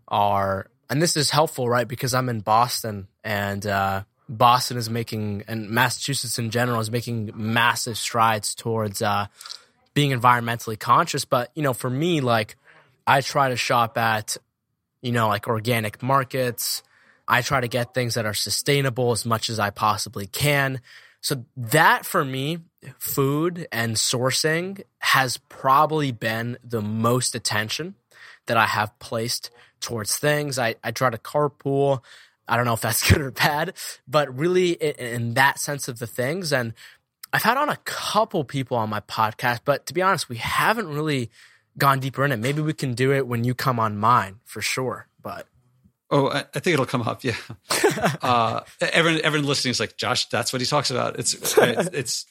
[0.07, 1.87] are, and this is helpful, right?
[1.87, 7.31] Because I'm in Boston and, uh, Boston is making, and Massachusetts in general is making
[7.35, 9.27] massive strides towards, uh,
[9.93, 11.25] being environmentally conscious.
[11.25, 12.55] But, you know, for me, like,
[13.05, 14.37] I try to shop at,
[15.01, 16.81] you know, like organic markets.
[17.27, 20.81] I try to get things that are sustainable as much as I possibly can.
[21.25, 22.59] So that for me,
[22.99, 27.95] food and sourcing has probably been the most attention
[28.45, 29.49] that I have placed
[29.79, 30.59] towards things.
[30.59, 32.03] I, I try to carpool.
[32.47, 33.73] I don't know if that's good or bad,
[34.07, 36.53] but really in, in that sense of the things.
[36.53, 36.75] And
[37.33, 40.89] I've had on a couple people on my podcast, but to be honest, we haven't
[40.89, 41.31] really
[41.75, 42.37] gone deeper in it.
[42.37, 45.07] Maybe we can do it when you come on mine for sure.
[45.23, 45.47] But
[46.11, 47.23] oh, I, I think it'll come up.
[47.23, 47.35] Yeah.
[48.21, 51.19] uh, everyone, everyone listening is like, Josh, that's what he talks about.
[51.19, 52.25] It's, it's,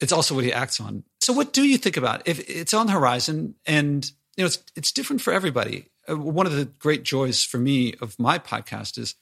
[0.00, 1.04] it's also what he acts on.
[1.20, 4.62] So what do you think about if it's on the horizon and you know, it's
[4.76, 5.90] it's different for everybody.
[6.08, 9.14] Uh, one of the great joys for me of my podcast is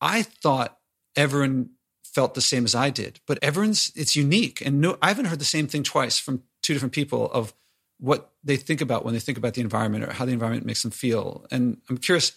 [0.00, 0.78] I thought
[1.16, 1.70] everyone
[2.02, 5.38] felt the same as I did, but everyone's it's unique, and no, I haven't heard
[5.38, 7.52] the same thing twice from two different people of
[7.98, 10.82] what they think about when they think about the environment or how the environment makes
[10.82, 11.46] them feel.
[11.50, 12.32] And I'm curious.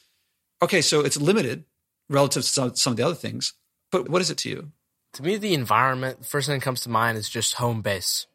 [0.62, 1.66] Okay, so it's limited
[2.10, 3.54] relative to some, some of the other things,
[3.92, 4.72] but what is it to you?
[5.14, 8.28] To me, the environment, the first thing that comes to mind is just home base.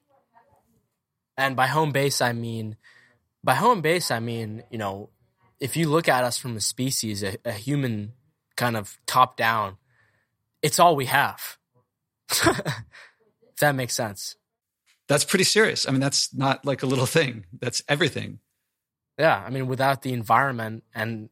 [1.36, 2.76] And by home base, I mean
[3.44, 5.10] by home base, I mean, you know,
[5.60, 8.12] if you look at us from a species, a, a human
[8.56, 9.76] kind of top down,
[10.60, 11.58] it's all we have.
[12.30, 14.36] if that makes sense.
[15.08, 15.86] That's pretty serious.
[15.86, 17.44] I mean, that's not like a little thing.
[17.60, 18.38] That's everything.
[19.18, 19.42] Yeah.
[19.44, 21.28] I mean, without the environment and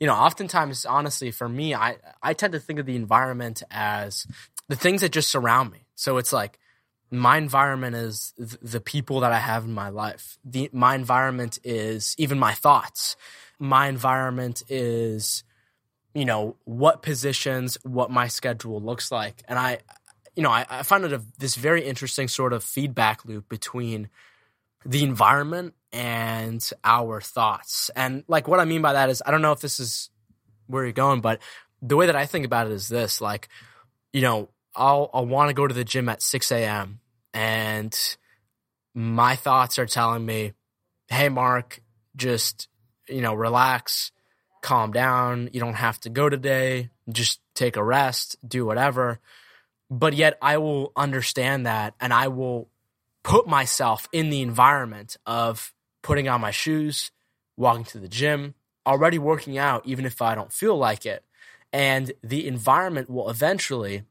[0.00, 4.26] you know, oftentimes, honestly, for me, I, I tend to think of the environment as
[4.68, 5.86] the things that just surround me.
[5.94, 6.58] So it's like
[7.10, 10.38] my environment is th- the people that I have in my life.
[10.42, 13.14] The, my environment is even my thoughts.
[13.58, 15.44] My environment is,
[16.14, 19.42] you know, what positions, what my schedule looks like.
[19.48, 19.80] And I,
[20.34, 24.08] you know, I, I find it a, this very interesting sort of feedback loop between
[24.86, 27.90] the environment and our thoughts.
[27.96, 30.10] And like what I mean by that is, I don't know if this is
[30.66, 31.40] where you're going, but
[31.82, 33.48] the way that I think about it is this like,
[34.12, 37.00] you know, I'll I'll want to go to the gym at 6 a.m.
[37.34, 37.96] and
[38.94, 40.52] my thoughts are telling me,
[41.08, 41.82] "Hey, Mark,
[42.16, 42.68] just
[43.08, 44.12] you know, relax,
[44.62, 45.50] calm down.
[45.52, 46.90] You don't have to go today.
[47.08, 49.20] Just take a rest, do whatever."
[49.90, 52.68] But yet, I will understand that, and I will
[53.24, 57.10] put myself in the environment of putting on my shoes,
[57.56, 58.54] walking to the gym,
[58.86, 61.24] already working out, even if I don't feel like it.
[61.72, 64.04] And the environment will eventually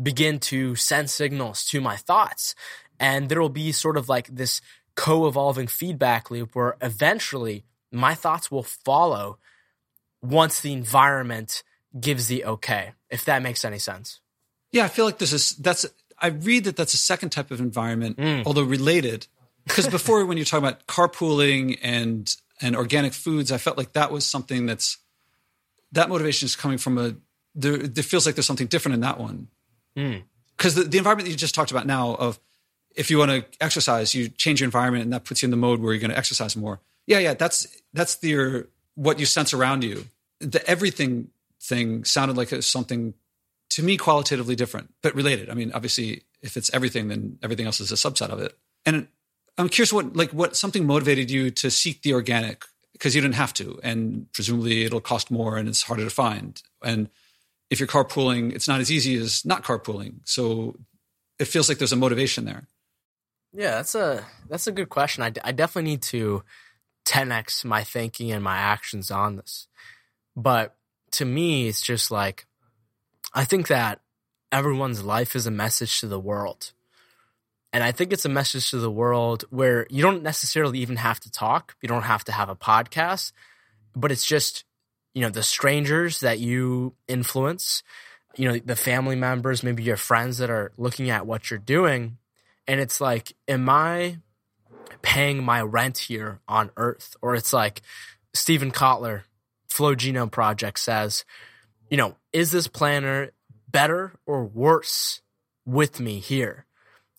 [0.00, 2.54] begin to send signals to my thoughts.
[3.00, 4.60] And there will be sort of like this
[4.94, 9.38] co evolving feedback loop where eventually my thoughts will follow
[10.22, 11.62] once the environment
[11.98, 14.20] gives the okay, if that makes any sense.
[14.72, 15.86] Yeah, I feel like this is that's
[16.18, 18.44] I read that that's a second type of environment, mm.
[18.46, 19.26] although related.
[19.64, 24.10] Because before, when you're talking about carpooling and and organic foods, I felt like that
[24.10, 24.98] was something that's
[25.92, 27.14] that motivation is coming from a
[27.54, 27.74] there.
[27.74, 29.48] It feels like there's something different in that one.
[29.94, 30.82] Because mm.
[30.82, 32.38] the, the environment that you just talked about now of
[32.94, 35.56] if you want to exercise, you change your environment and that puts you in the
[35.56, 36.80] mode where you're going to exercise more.
[37.06, 40.06] Yeah, yeah, that's that's the what you sense around you.
[40.40, 41.28] The everything
[41.60, 43.14] thing sounded like something
[43.70, 45.50] to me qualitatively different, but related.
[45.50, 48.56] I mean, obviously, if it's everything, then everything else is a subset of it.
[48.86, 49.08] And
[49.56, 53.34] I'm curious what like what something motivated you to seek the organic because you didn't
[53.34, 56.62] have to, and presumably it'll cost more and it's harder to find.
[56.82, 57.08] And
[57.70, 60.20] if you're carpooling, it's not as easy as not carpooling.
[60.24, 60.76] So
[61.38, 62.68] it feels like there's a motivation there.
[63.52, 65.22] Yeah, that's a that's a good question.
[65.22, 66.42] I, I definitely need to
[67.06, 69.68] 10x my thinking and my actions on this.
[70.36, 70.74] But
[71.12, 72.46] to me, it's just like
[73.32, 74.00] I think that
[74.50, 76.72] everyone's life is a message to the world.
[77.74, 81.18] And I think it's a message to the world where you don't necessarily even have
[81.18, 81.74] to talk.
[81.82, 83.32] You don't have to have a podcast,
[83.96, 84.62] but it's just,
[85.12, 87.82] you know, the strangers that you influence,
[88.36, 92.18] you know, the family members, maybe your friends that are looking at what you're doing.
[92.68, 94.18] And it's like, am I
[95.02, 97.16] paying my rent here on earth?
[97.22, 97.82] Or it's like
[98.34, 99.22] Steven Kotler,
[99.68, 101.24] Flow Genome Project says,
[101.90, 103.32] you know, is this planner
[103.68, 105.22] better or worse
[105.66, 106.63] with me here?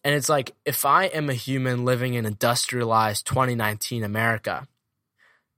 [0.06, 4.68] And it's like, if I am a human living in industrialized 2019 America,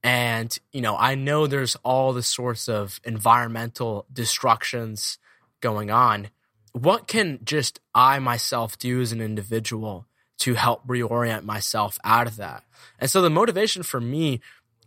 [0.02, 5.18] and, you know, I know there's all the sorts of environmental destructions
[5.60, 6.30] going on,
[6.72, 10.06] what can just I myself do as an individual
[10.38, 12.64] to help reorient myself out of that?
[12.98, 14.40] And so the motivation for me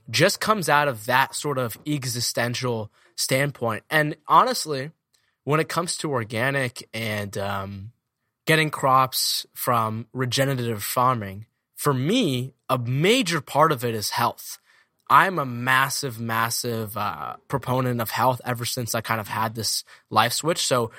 [0.10, 3.84] just comes out of that sort of existential standpoint.
[3.92, 4.90] And honestly,
[5.44, 7.92] when it comes to organic and, um,
[8.52, 14.60] getting crops from regenerative farming, for me, a major part of it is health.
[15.10, 19.86] I'm a massive, massive uh, proponent of health ever since I kind of had this
[20.10, 20.66] life switch.
[20.66, 20.92] So,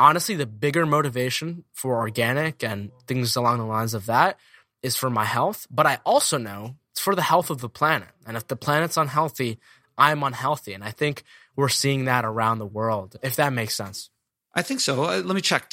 [0.00, 4.36] honestly, the bigger motivation for organic and things along the lines of that
[4.82, 5.68] is for my health.
[5.70, 8.08] But I also know it's for the health of the planet.
[8.26, 9.60] And if the planet's unhealthy,
[9.96, 10.72] I'm unhealthy.
[10.72, 11.22] And I think
[11.54, 14.10] we're seeing that around the world, if that makes sense.
[14.56, 15.04] I think so.
[15.04, 15.70] Uh, let me check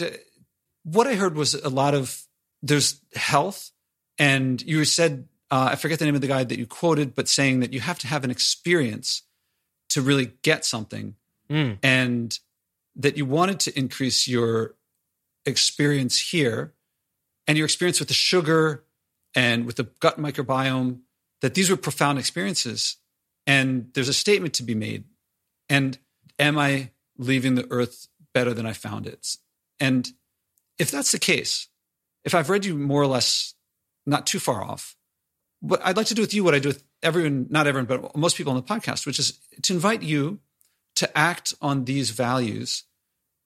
[0.84, 2.24] what I heard was a lot of
[2.62, 3.72] there's health,
[4.18, 7.28] and you said uh, I forget the name of the guy that you quoted, but
[7.28, 9.24] saying that you have to have an experience
[9.90, 11.16] to really get something,
[11.50, 11.78] mm.
[11.84, 12.40] and
[12.96, 14.76] that you wanted to increase your
[15.46, 16.74] experience here
[17.48, 18.84] and your experience with the sugar
[19.36, 21.00] and with the gut microbiome.
[21.42, 22.98] That these were profound experiences,
[23.46, 25.04] and there's a statement to be made.
[25.70, 25.98] And
[26.40, 29.36] am I leaving the earth better than I found it?
[29.80, 30.12] And
[30.80, 31.68] if that's the case,
[32.24, 33.54] if I've read you more or less
[34.06, 34.96] not too far off,
[35.60, 38.16] what I'd like to do with you, what I do with everyone, not everyone, but
[38.18, 40.40] most people on the podcast, which is to invite you
[40.96, 42.84] to act on these values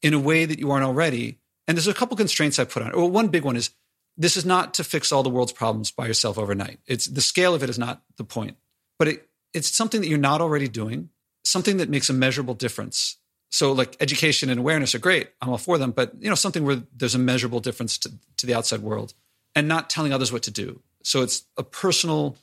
[0.01, 1.39] in a way that you aren't already.
[1.67, 2.95] And there's a couple constraints I put on it.
[2.95, 3.71] Well, one big one is
[4.17, 6.79] this is not to fix all the world's problems by yourself overnight.
[6.87, 8.57] It's the scale of it is not the point,
[8.97, 11.09] but it, it's something that you're not already doing,
[11.45, 13.17] something that makes a measurable difference
[13.49, 15.29] so like education and awareness are great.
[15.41, 18.45] I'm all for them but you know something where there's a measurable difference to, to
[18.45, 19.13] the outside world
[19.55, 20.81] and not telling others what to do.
[21.03, 22.37] So it's a personal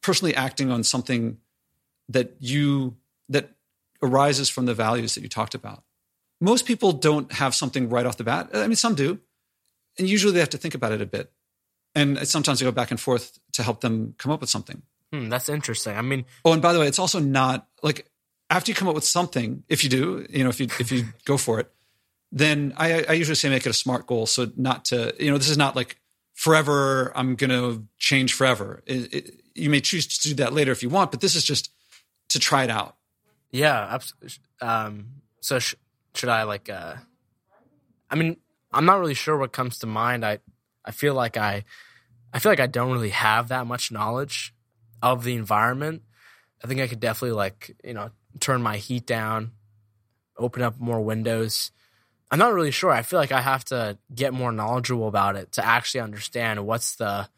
[0.00, 1.38] personally acting on something
[2.08, 2.96] that you
[3.28, 3.50] that
[4.02, 5.84] arises from the values that you talked about.
[6.40, 8.50] Most people don't have something right off the bat.
[8.52, 9.20] I mean some do
[9.98, 11.32] and usually they have to think about it a bit.
[11.94, 14.82] And sometimes I go back and forth to help them come up with something.
[15.12, 15.96] Hmm, that's interesting.
[15.96, 18.10] I mean oh and by the way it's also not like
[18.50, 21.06] after you come up with something, if you do, you know, if you if you
[21.24, 21.70] go for it,
[22.32, 24.26] then I, I usually say make it a smart goal.
[24.26, 25.96] So not to, you know, this is not like
[26.34, 27.12] forever.
[27.14, 28.82] I'm going to change forever.
[28.86, 31.44] It, it, you may choose to do that later if you want, but this is
[31.44, 31.72] just
[32.28, 32.96] to try it out.
[33.50, 33.98] Yeah.
[34.60, 35.06] Um,
[35.40, 35.74] so sh-
[36.14, 36.68] should I like?
[36.68, 36.96] Uh,
[38.10, 38.36] I mean,
[38.72, 40.24] I'm not really sure what comes to mind.
[40.24, 40.38] I
[40.84, 41.64] I feel like I
[42.32, 44.54] I feel like I don't really have that much knowledge
[45.02, 46.02] of the environment.
[46.62, 49.52] I think I could definitely like you know turn my heat down,
[50.36, 51.70] open up more windows.
[52.30, 52.90] I'm not really sure.
[52.90, 56.96] I feel like I have to get more knowledgeable about it to actually understand what's
[56.96, 57.28] the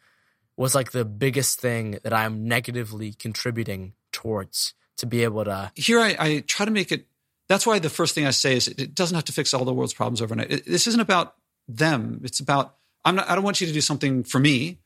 [0.56, 5.72] what's like the biggest thing that I'm negatively contributing towards to be able to.
[5.74, 7.06] Here, I, I try to make it.
[7.48, 9.72] That's why the first thing I say is it doesn't have to fix all the
[9.72, 10.50] world's problems overnight.
[10.50, 11.34] It, this isn't about
[11.68, 12.20] them.
[12.24, 12.74] It's about
[13.04, 13.28] I'm not.
[13.28, 14.78] I don't want you to do something for me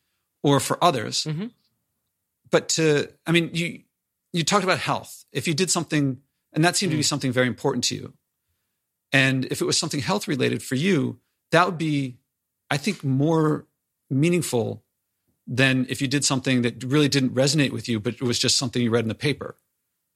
[0.43, 1.47] or for others, mm-hmm.
[2.51, 3.11] but to.
[3.27, 3.81] I mean, you
[4.35, 5.25] you talked about health.
[5.33, 6.19] If you did something,
[6.53, 6.95] and that seemed mm.
[6.95, 7.09] to be mm.
[7.09, 8.13] something very important to you,
[9.13, 11.21] and if it was something health related for you,
[11.53, 12.19] that would be,
[12.69, 13.67] I think, more
[14.11, 14.83] meaningful
[15.47, 18.57] than if you did something that really didn't resonate with you, but it was just
[18.59, 19.57] something you read in the paper.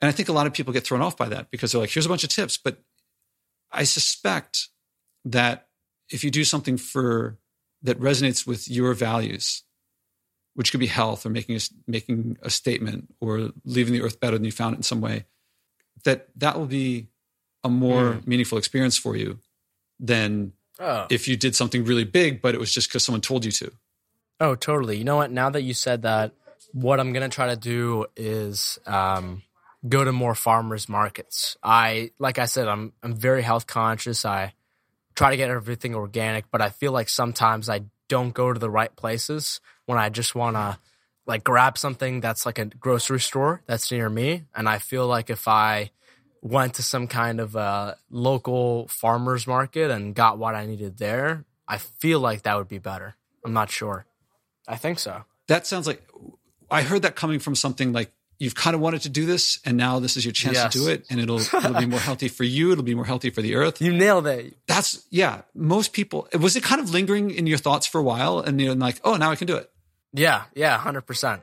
[0.01, 1.91] And I think a lot of people get thrown off by that because they're like,
[1.91, 2.57] here's a bunch of tips.
[2.57, 2.83] But
[3.71, 4.69] I suspect
[5.25, 5.69] that
[6.11, 7.39] if you do something for
[7.83, 9.63] that resonates with your values,
[10.59, 14.37] which could be health or making a, making a statement or leaving the earth better
[14.37, 15.25] than you found it in some way,
[16.03, 17.07] that that will be
[17.63, 18.27] a more mm.
[18.27, 19.39] meaningful experience for you
[20.01, 21.07] than oh.
[21.11, 23.71] if you did something really big, but it was just because someone told you to.
[24.41, 24.99] Oh, totally.
[24.99, 25.31] You know what?
[25.31, 26.33] Now that you said that,
[26.73, 29.43] what I'm gonna try to do is um,
[29.89, 31.57] go to more farmers markets.
[31.63, 34.25] I, like I said, I'm I'm very health conscious.
[34.25, 34.55] I
[35.15, 38.71] try to get everything organic, but I feel like sometimes I don't go to the
[38.71, 40.79] right places when I just want to
[41.27, 44.45] like grab something that's like a grocery store that's near me.
[44.55, 45.91] And I feel like if I
[46.43, 51.47] went to some kind of a local farmers market and got what I needed there,
[51.67, 53.17] I feel like that would be better.
[53.45, 54.05] I'm not sure.
[54.67, 55.25] I think so.
[55.47, 56.03] That sounds like
[56.71, 59.77] I heard that coming from something like you've kind of wanted to do this and
[59.77, 60.73] now this is your chance yes.
[60.73, 63.31] to do it and it'll it'll be more healthy for you it'll be more healthy
[63.31, 67.31] for the earth you nailed it that's yeah most people was it kind of lingering
[67.31, 69.71] in your thoughts for a while and you're like oh now i can do it
[70.13, 71.41] yeah yeah 100%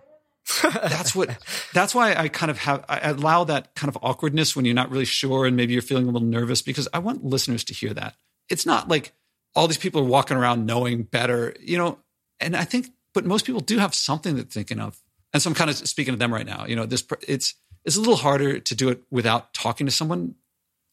[0.61, 1.36] that's what
[1.74, 4.91] that's why i kind of have i allow that kind of awkwardness when you're not
[4.91, 7.93] really sure and maybe you're feeling a little nervous because i want listeners to hear
[7.93, 8.16] that
[8.49, 9.11] it's not like
[9.55, 11.97] all these people are walking around knowing better you know
[12.39, 15.01] and i think but most people do have something they're thinking of
[15.36, 16.66] and so I'm kind of speaking to them right now.
[16.66, 20.36] You know, this it's it's a little harder to do it without talking to someone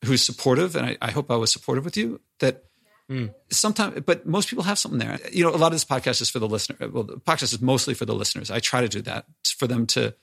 [0.05, 2.21] who's supportive, and I, I hope I was supportive with you.
[2.41, 2.65] That
[3.11, 3.35] mm.
[3.51, 5.19] sometimes, but most people have something there.
[5.31, 6.89] You know, a lot of this podcast is for the listener.
[6.89, 8.51] Well, the podcast is mostly for the listeners.
[8.51, 10.15] I try to do that for them to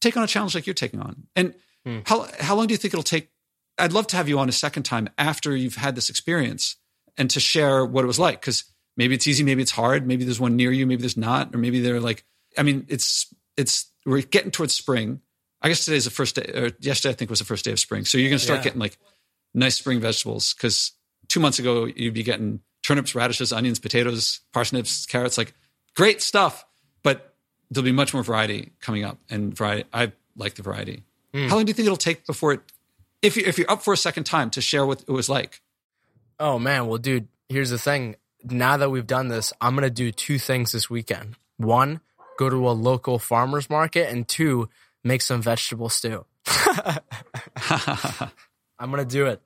[0.00, 1.26] take on a challenge like you're taking on.
[1.36, 1.54] And
[1.86, 2.06] mm.
[2.08, 3.30] how how long do you think it'll take?
[3.78, 6.76] I'd love to have you on a second time after you've had this experience
[7.16, 8.64] and to share what it was like because
[8.96, 11.58] maybe it's easy, maybe it's hard, maybe there's one near you, maybe there's not, or
[11.58, 12.24] maybe they're like.
[12.58, 15.20] I mean, it's it's we're getting towards spring.
[15.62, 17.78] I guess today's the first day, or yesterday I think was the first day of
[17.78, 18.04] spring.
[18.04, 18.64] So you're going to start yeah.
[18.64, 18.98] getting like
[19.54, 20.92] nice spring vegetables because
[21.30, 25.54] two months ago you'd be getting turnips, radishes, onions, potatoes, parsnips, carrots, like
[25.94, 26.66] great stuff.
[27.02, 27.34] But
[27.70, 29.88] there'll be much more variety coming up, and variety.
[29.94, 31.04] I like the variety.
[31.32, 31.48] Mm.
[31.48, 32.60] How long do you think it'll take before it,
[33.22, 35.62] if you if you're up for a second time, to share what it was like?
[36.38, 38.16] Oh man, well, dude, here's the thing.
[38.42, 41.36] Now that we've done this, I'm gonna do two things this weekend.
[41.56, 42.00] One,
[42.38, 44.68] go to a local farmer's market, and two,
[45.04, 46.26] make some vegetable stew.
[48.78, 49.40] I'm gonna do it.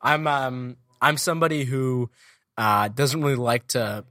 [0.00, 2.10] I'm um I'm somebody who
[2.56, 4.04] uh, doesn't really like to,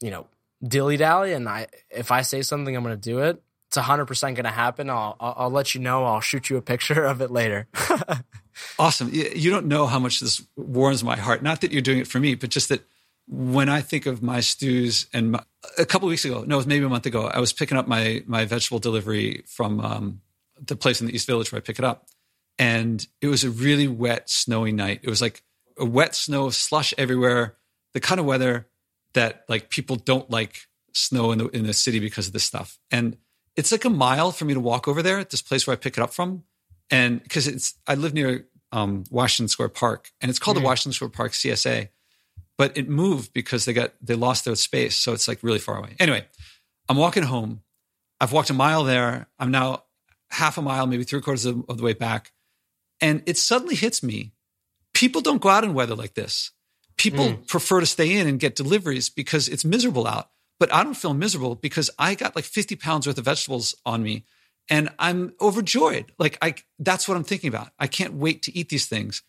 [0.00, 0.26] you know,
[0.66, 3.42] dilly dally, and I if I say something, I'm gonna do it.
[3.68, 4.90] It's hundred percent gonna happen.
[4.90, 6.04] I'll, I'll, I'll let you know.
[6.04, 7.66] I'll shoot you a picture of it later.
[8.78, 9.10] awesome.
[9.12, 11.42] You don't know how much this warms my heart.
[11.42, 12.86] Not that you're doing it for me, but just that
[13.28, 15.42] when I think of my stews and my,
[15.78, 17.88] a couple weeks ago, no, it was maybe a month ago, I was picking up
[17.88, 20.20] my my vegetable delivery from um,
[20.64, 22.08] the place in the East Village where I pick it up,
[22.58, 25.00] and it was a really wet, snowy night.
[25.02, 25.42] It was like
[25.84, 27.56] wet snow, slush everywhere,
[27.92, 28.68] the kind of weather
[29.14, 32.78] that like people don't like snow in the in the city because of this stuff.
[32.90, 33.16] And
[33.56, 35.76] it's like a mile for me to walk over there at this place where I
[35.76, 36.44] pick it up from,
[36.90, 40.64] and because it's I live near um, Washington Square Park, and it's called mm-hmm.
[40.64, 41.88] the Washington Square Park CSA
[42.58, 45.78] but it moved because they got they lost their space, so it's like really far
[45.78, 45.96] away.
[45.98, 46.26] Anyway,
[46.88, 47.62] I'm walking home.
[48.20, 49.28] I've walked a mile there.
[49.38, 49.84] I'm now
[50.30, 52.32] half a mile, maybe three quarters of, of the way back,
[53.00, 54.32] and it suddenly hits me:
[54.96, 56.52] people don't go out in weather like this.
[56.96, 57.46] People mm.
[57.46, 60.30] prefer to stay in and get deliveries because it's miserable out.
[60.58, 64.02] But I don't feel miserable because I got like 50 pounds worth of vegetables on
[64.02, 64.24] me
[64.70, 66.12] and I'm overjoyed.
[66.18, 67.72] Like I that's what I'm thinking about.
[67.78, 69.22] I can't wait to eat these things.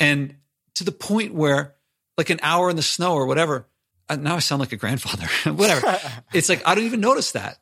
[0.00, 0.36] And
[0.76, 1.74] to the point where
[2.16, 3.66] like an hour in the snow or whatever.
[4.08, 5.26] Uh, now I sound like a grandfather.
[5.52, 5.98] whatever.
[6.32, 7.58] it's like I don't even notice that.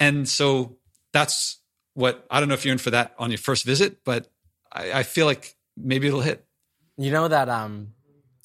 [0.00, 0.78] And so
[1.12, 1.60] that's
[1.94, 4.28] what I don't know if you're in for that on your first visit, but
[4.72, 6.44] I, I feel like maybe it'll hit.
[6.98, 7.94] You know that um,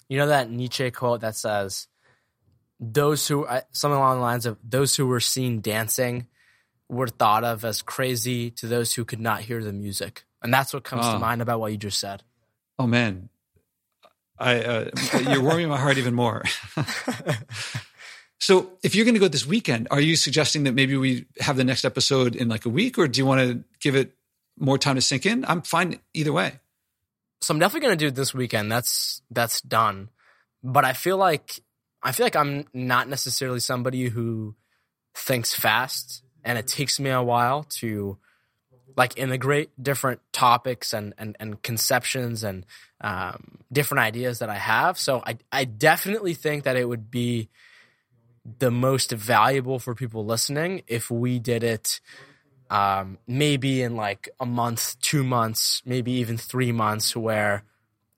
[0.07, 1.87] you know that Nietzsche quote that says,
[2.79, 6.27] "Those who something along the lines of those who were seen dancing
[6.87, 10.73] were thought of as crazy to those who could not hear the music." And that's
[10.73, 11.13] what comes oh.
[11.13, 12.21] to mind about what you just said.
[12.77, 13.29] Oh man,
[14.37, 14.89] I, uh,
[15.29, 16.43] you're warming my heart even more.
[18.39, 21.55] so, if you're going to go this weekend, are you suggesting that maybe we have
[21.55, 24.13] the next episode in like a week, or do you want to give it
[24.59, 25.45] more time to sink in?
[25.45, 26.59] I'm fine either way.
[27.43, 28.71] So I'm definitely going to do it this weekend.
[28.71, 30.09] That's that's done.
[30.63, 31.59] But I feel like
[32.01, 34.55] I feel like I'm not necessarily somebody who
[35.13, 38.17] thinks fast, and it takes me a while to
[38.95, 42.65] like integrate different topics and and, and conceptions and
[43.01, 44.97] um, different ideas that I have.
[44.97, 47.49] So I I definitely think that it would be
[48.59, 51.99] the most valuable for people listening if we did it
[52.69, 57.63] um, maybe in like a month, two months, maybe even three months, where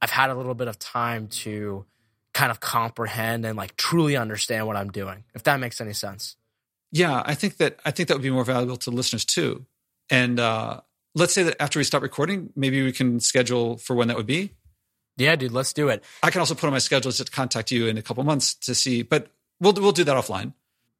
[0.02, 1.86] I've had a little bit of time to
[2.34, 5.24] kind of comprehend and like truly understand what I'm doing.
[5.34, 6.36] If that makes any sense.
[6.91, 9.66] Yeah, I think that I think that would be more valuable to listeners too
[10.10, 10.82] and uh,
[11.14, 14.26] let's say that after we stop recording, maybe we can schedule for when that would
[14.26, 14.54] be.
[15.18, 16.04] Yeah, dude, let's do it.
[16.22, 18.76] I can also put on my schedule to contact you in a couple months to
[18.76, 19.28] see, but
[19.60, 20.54] we'll we'll do that offline.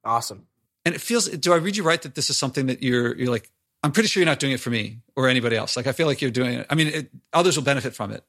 [0.04, 0.46] Awesome.
[0.86, 1.28] And it feels.
[1.28, 3.50] Do I read you right that this is something that you're you're like?
[3.82, 5.76] I'm pretty sure you're not doing it for me or anybody else.
[5.76, 6.66] Like I feel like you're doing it.
[6.70, 8.24] I mean, it, others will benefit from it.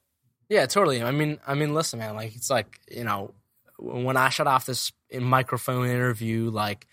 [0.48, 1.00] Yeah, totally.
[1.00, 2.16] I mean, I mean, listen, man.
[2.16, 3.32] Like it's like you know,
[3.78, 6.88] when I shut off this microphone interview, like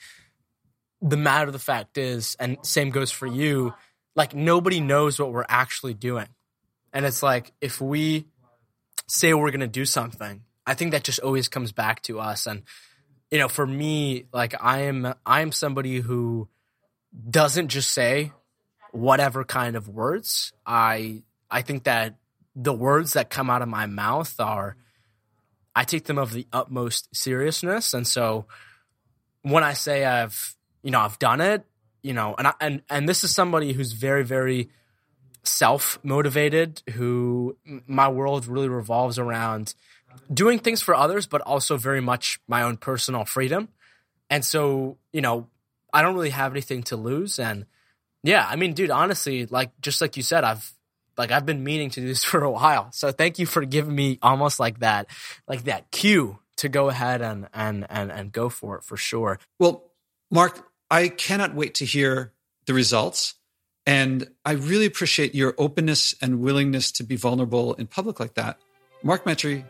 [1.02, 3.74] the matter of the fact is, and same goes for you.
[4.16, 6.28] Like nobody knows what we're actually doing,
[6.94, 8.28] and it's like if we
[9.08, 12.46] say we're going to do something, I think that just always comes back to us.
[12.46, 12.62] And
[13.36, 16.48] you know, for me, like I am, I am somebody who
[17.30, 18.32] doesn't just say
[18.94, 20.54] whatever kind of words.
[20.66, 22.16] I I think that
[22.56, 24.78] the words that come out of my mouth are
[25.76, 28.46] I take them of the utmost seriousness, and so
[29.42, 31.66] when I say I've you know I've done it,
[32.04, 34.70] you know, and I, and and this is somebody who's very very
[35.44, 39.76] self motivated, who my world really revolves around
[40.34, 43.70] doing things for others, but also very much my own personal freedom.
[44.30, 45.48] And so, you know,
[45.94, 47.40] I don't really have anything to lose.
[47.40, 47.66] And
[48.24, 50.72] yeah, I mean, dude, honestly, like just like you said, I've
[51.18, 52.92] like I've been meaning to do this for a while.
[52.92, 55.08] So thank you for giving me almost like that,
[55.48, 59.40] like that cue to go ahead and and and and go for it for sure.
[59.60, 59.84] Well,
[60.32, 62.34] Mark, I cannot wait to hear
[62.66, 63.36] the results.
[63.88, 68.58] And I really appreciate your openness and willingness to be vulnerable in public like that.
[69.04, 69.64] Mark Metry,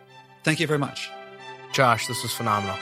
[0.45, 1.09] thank you very much.
[1.73, 2.77] Josh, this was phenomenal.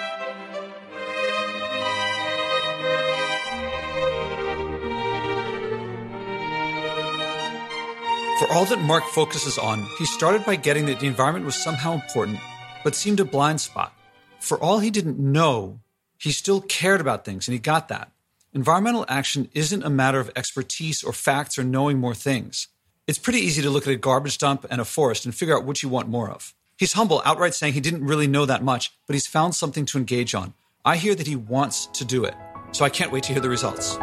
[8.38, 11.94] For all that Mark focuses on, he started by getting that the environment was somehow
[11.94, 12.40] important,
[12.84, 13.94] but seemed a blind spot.
[14.42, 15.80] For all he didn't know,
[16.18, 18.12] he still cared about things, and he got that.
[18.54, 22.68] Environmental action isn't a matter of expertise or facts or knowing more things.
[23.08, 25.66] It's pretty easy to look at a garbage dump and a forest and figure out
[25.66, 26.54] which you want more of.
[26.78, 29.98] He's humble, outright saying he didn't really know that much, but he's found something to
[29.98, 30.54] engage on.
[30.84, 32.36] I hear that he wants to do it,
[32.72, 33.94] so I can't wait to hear the results.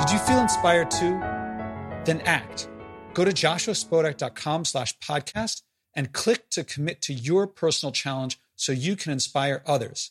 [0.00, 1.18] Did you feel inspired too?
[2.04, 2.68] Then act
[3.16, 5.62] Go to joshuaspodek.com slash podcast
[5.94, 10.10] and click to commit to your personal challenge so you can inspire others.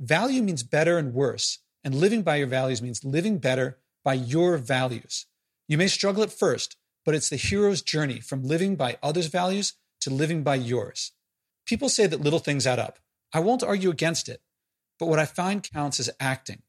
[0.00, 4.56] Value means better and worse, and living by your values means living better by your
[4.56, 5.26] values.
[5.68, 9.74] You may struggle at first, but it's the hero's journey from living by others' values
[10.00, 11.12] to living by yours.
[11.66, 12.98] People say that little things add up.
[13.32, 14.42] I won't argue against it,
[14.98, 16.62] but what I find counts is acting.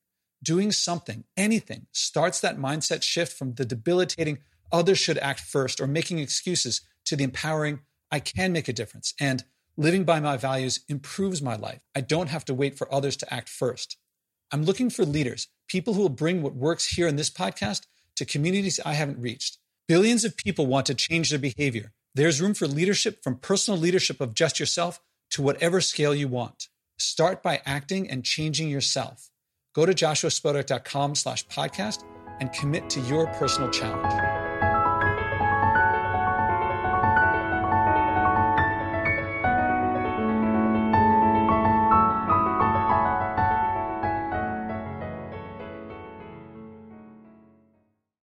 [0.43, 4.39] Doing something, anything, starts that mindset shift from the debilitating,
[4.71, 7.79] others should act first or making excuses to the empowering,
[8.11, 9.13] I can make a difference.
[9.19, 9.43] And
[9.77, 11.81] living by my values improves my life.
[11.95, 13.97] I don't have to wait for others to act first.
[14.51, 17.81] I'm looking for leaders, people who will bring what works here in this podcast
[18.15, 19.57] to communities I haven't reached.
[19.87, 21.91] Billions of people want to change their behavior.
[22.13, 24.99] There's room for leadership from personal leadership of just yourself
[25.31, 26.69] to whatever scale you want.
[26.97, 29.29] Start by acting and changing yourself.
[29.73, 32.03] Go to joshuaspodek.com slash podcast
[32.39, 34.44] and commit to your personal challenge.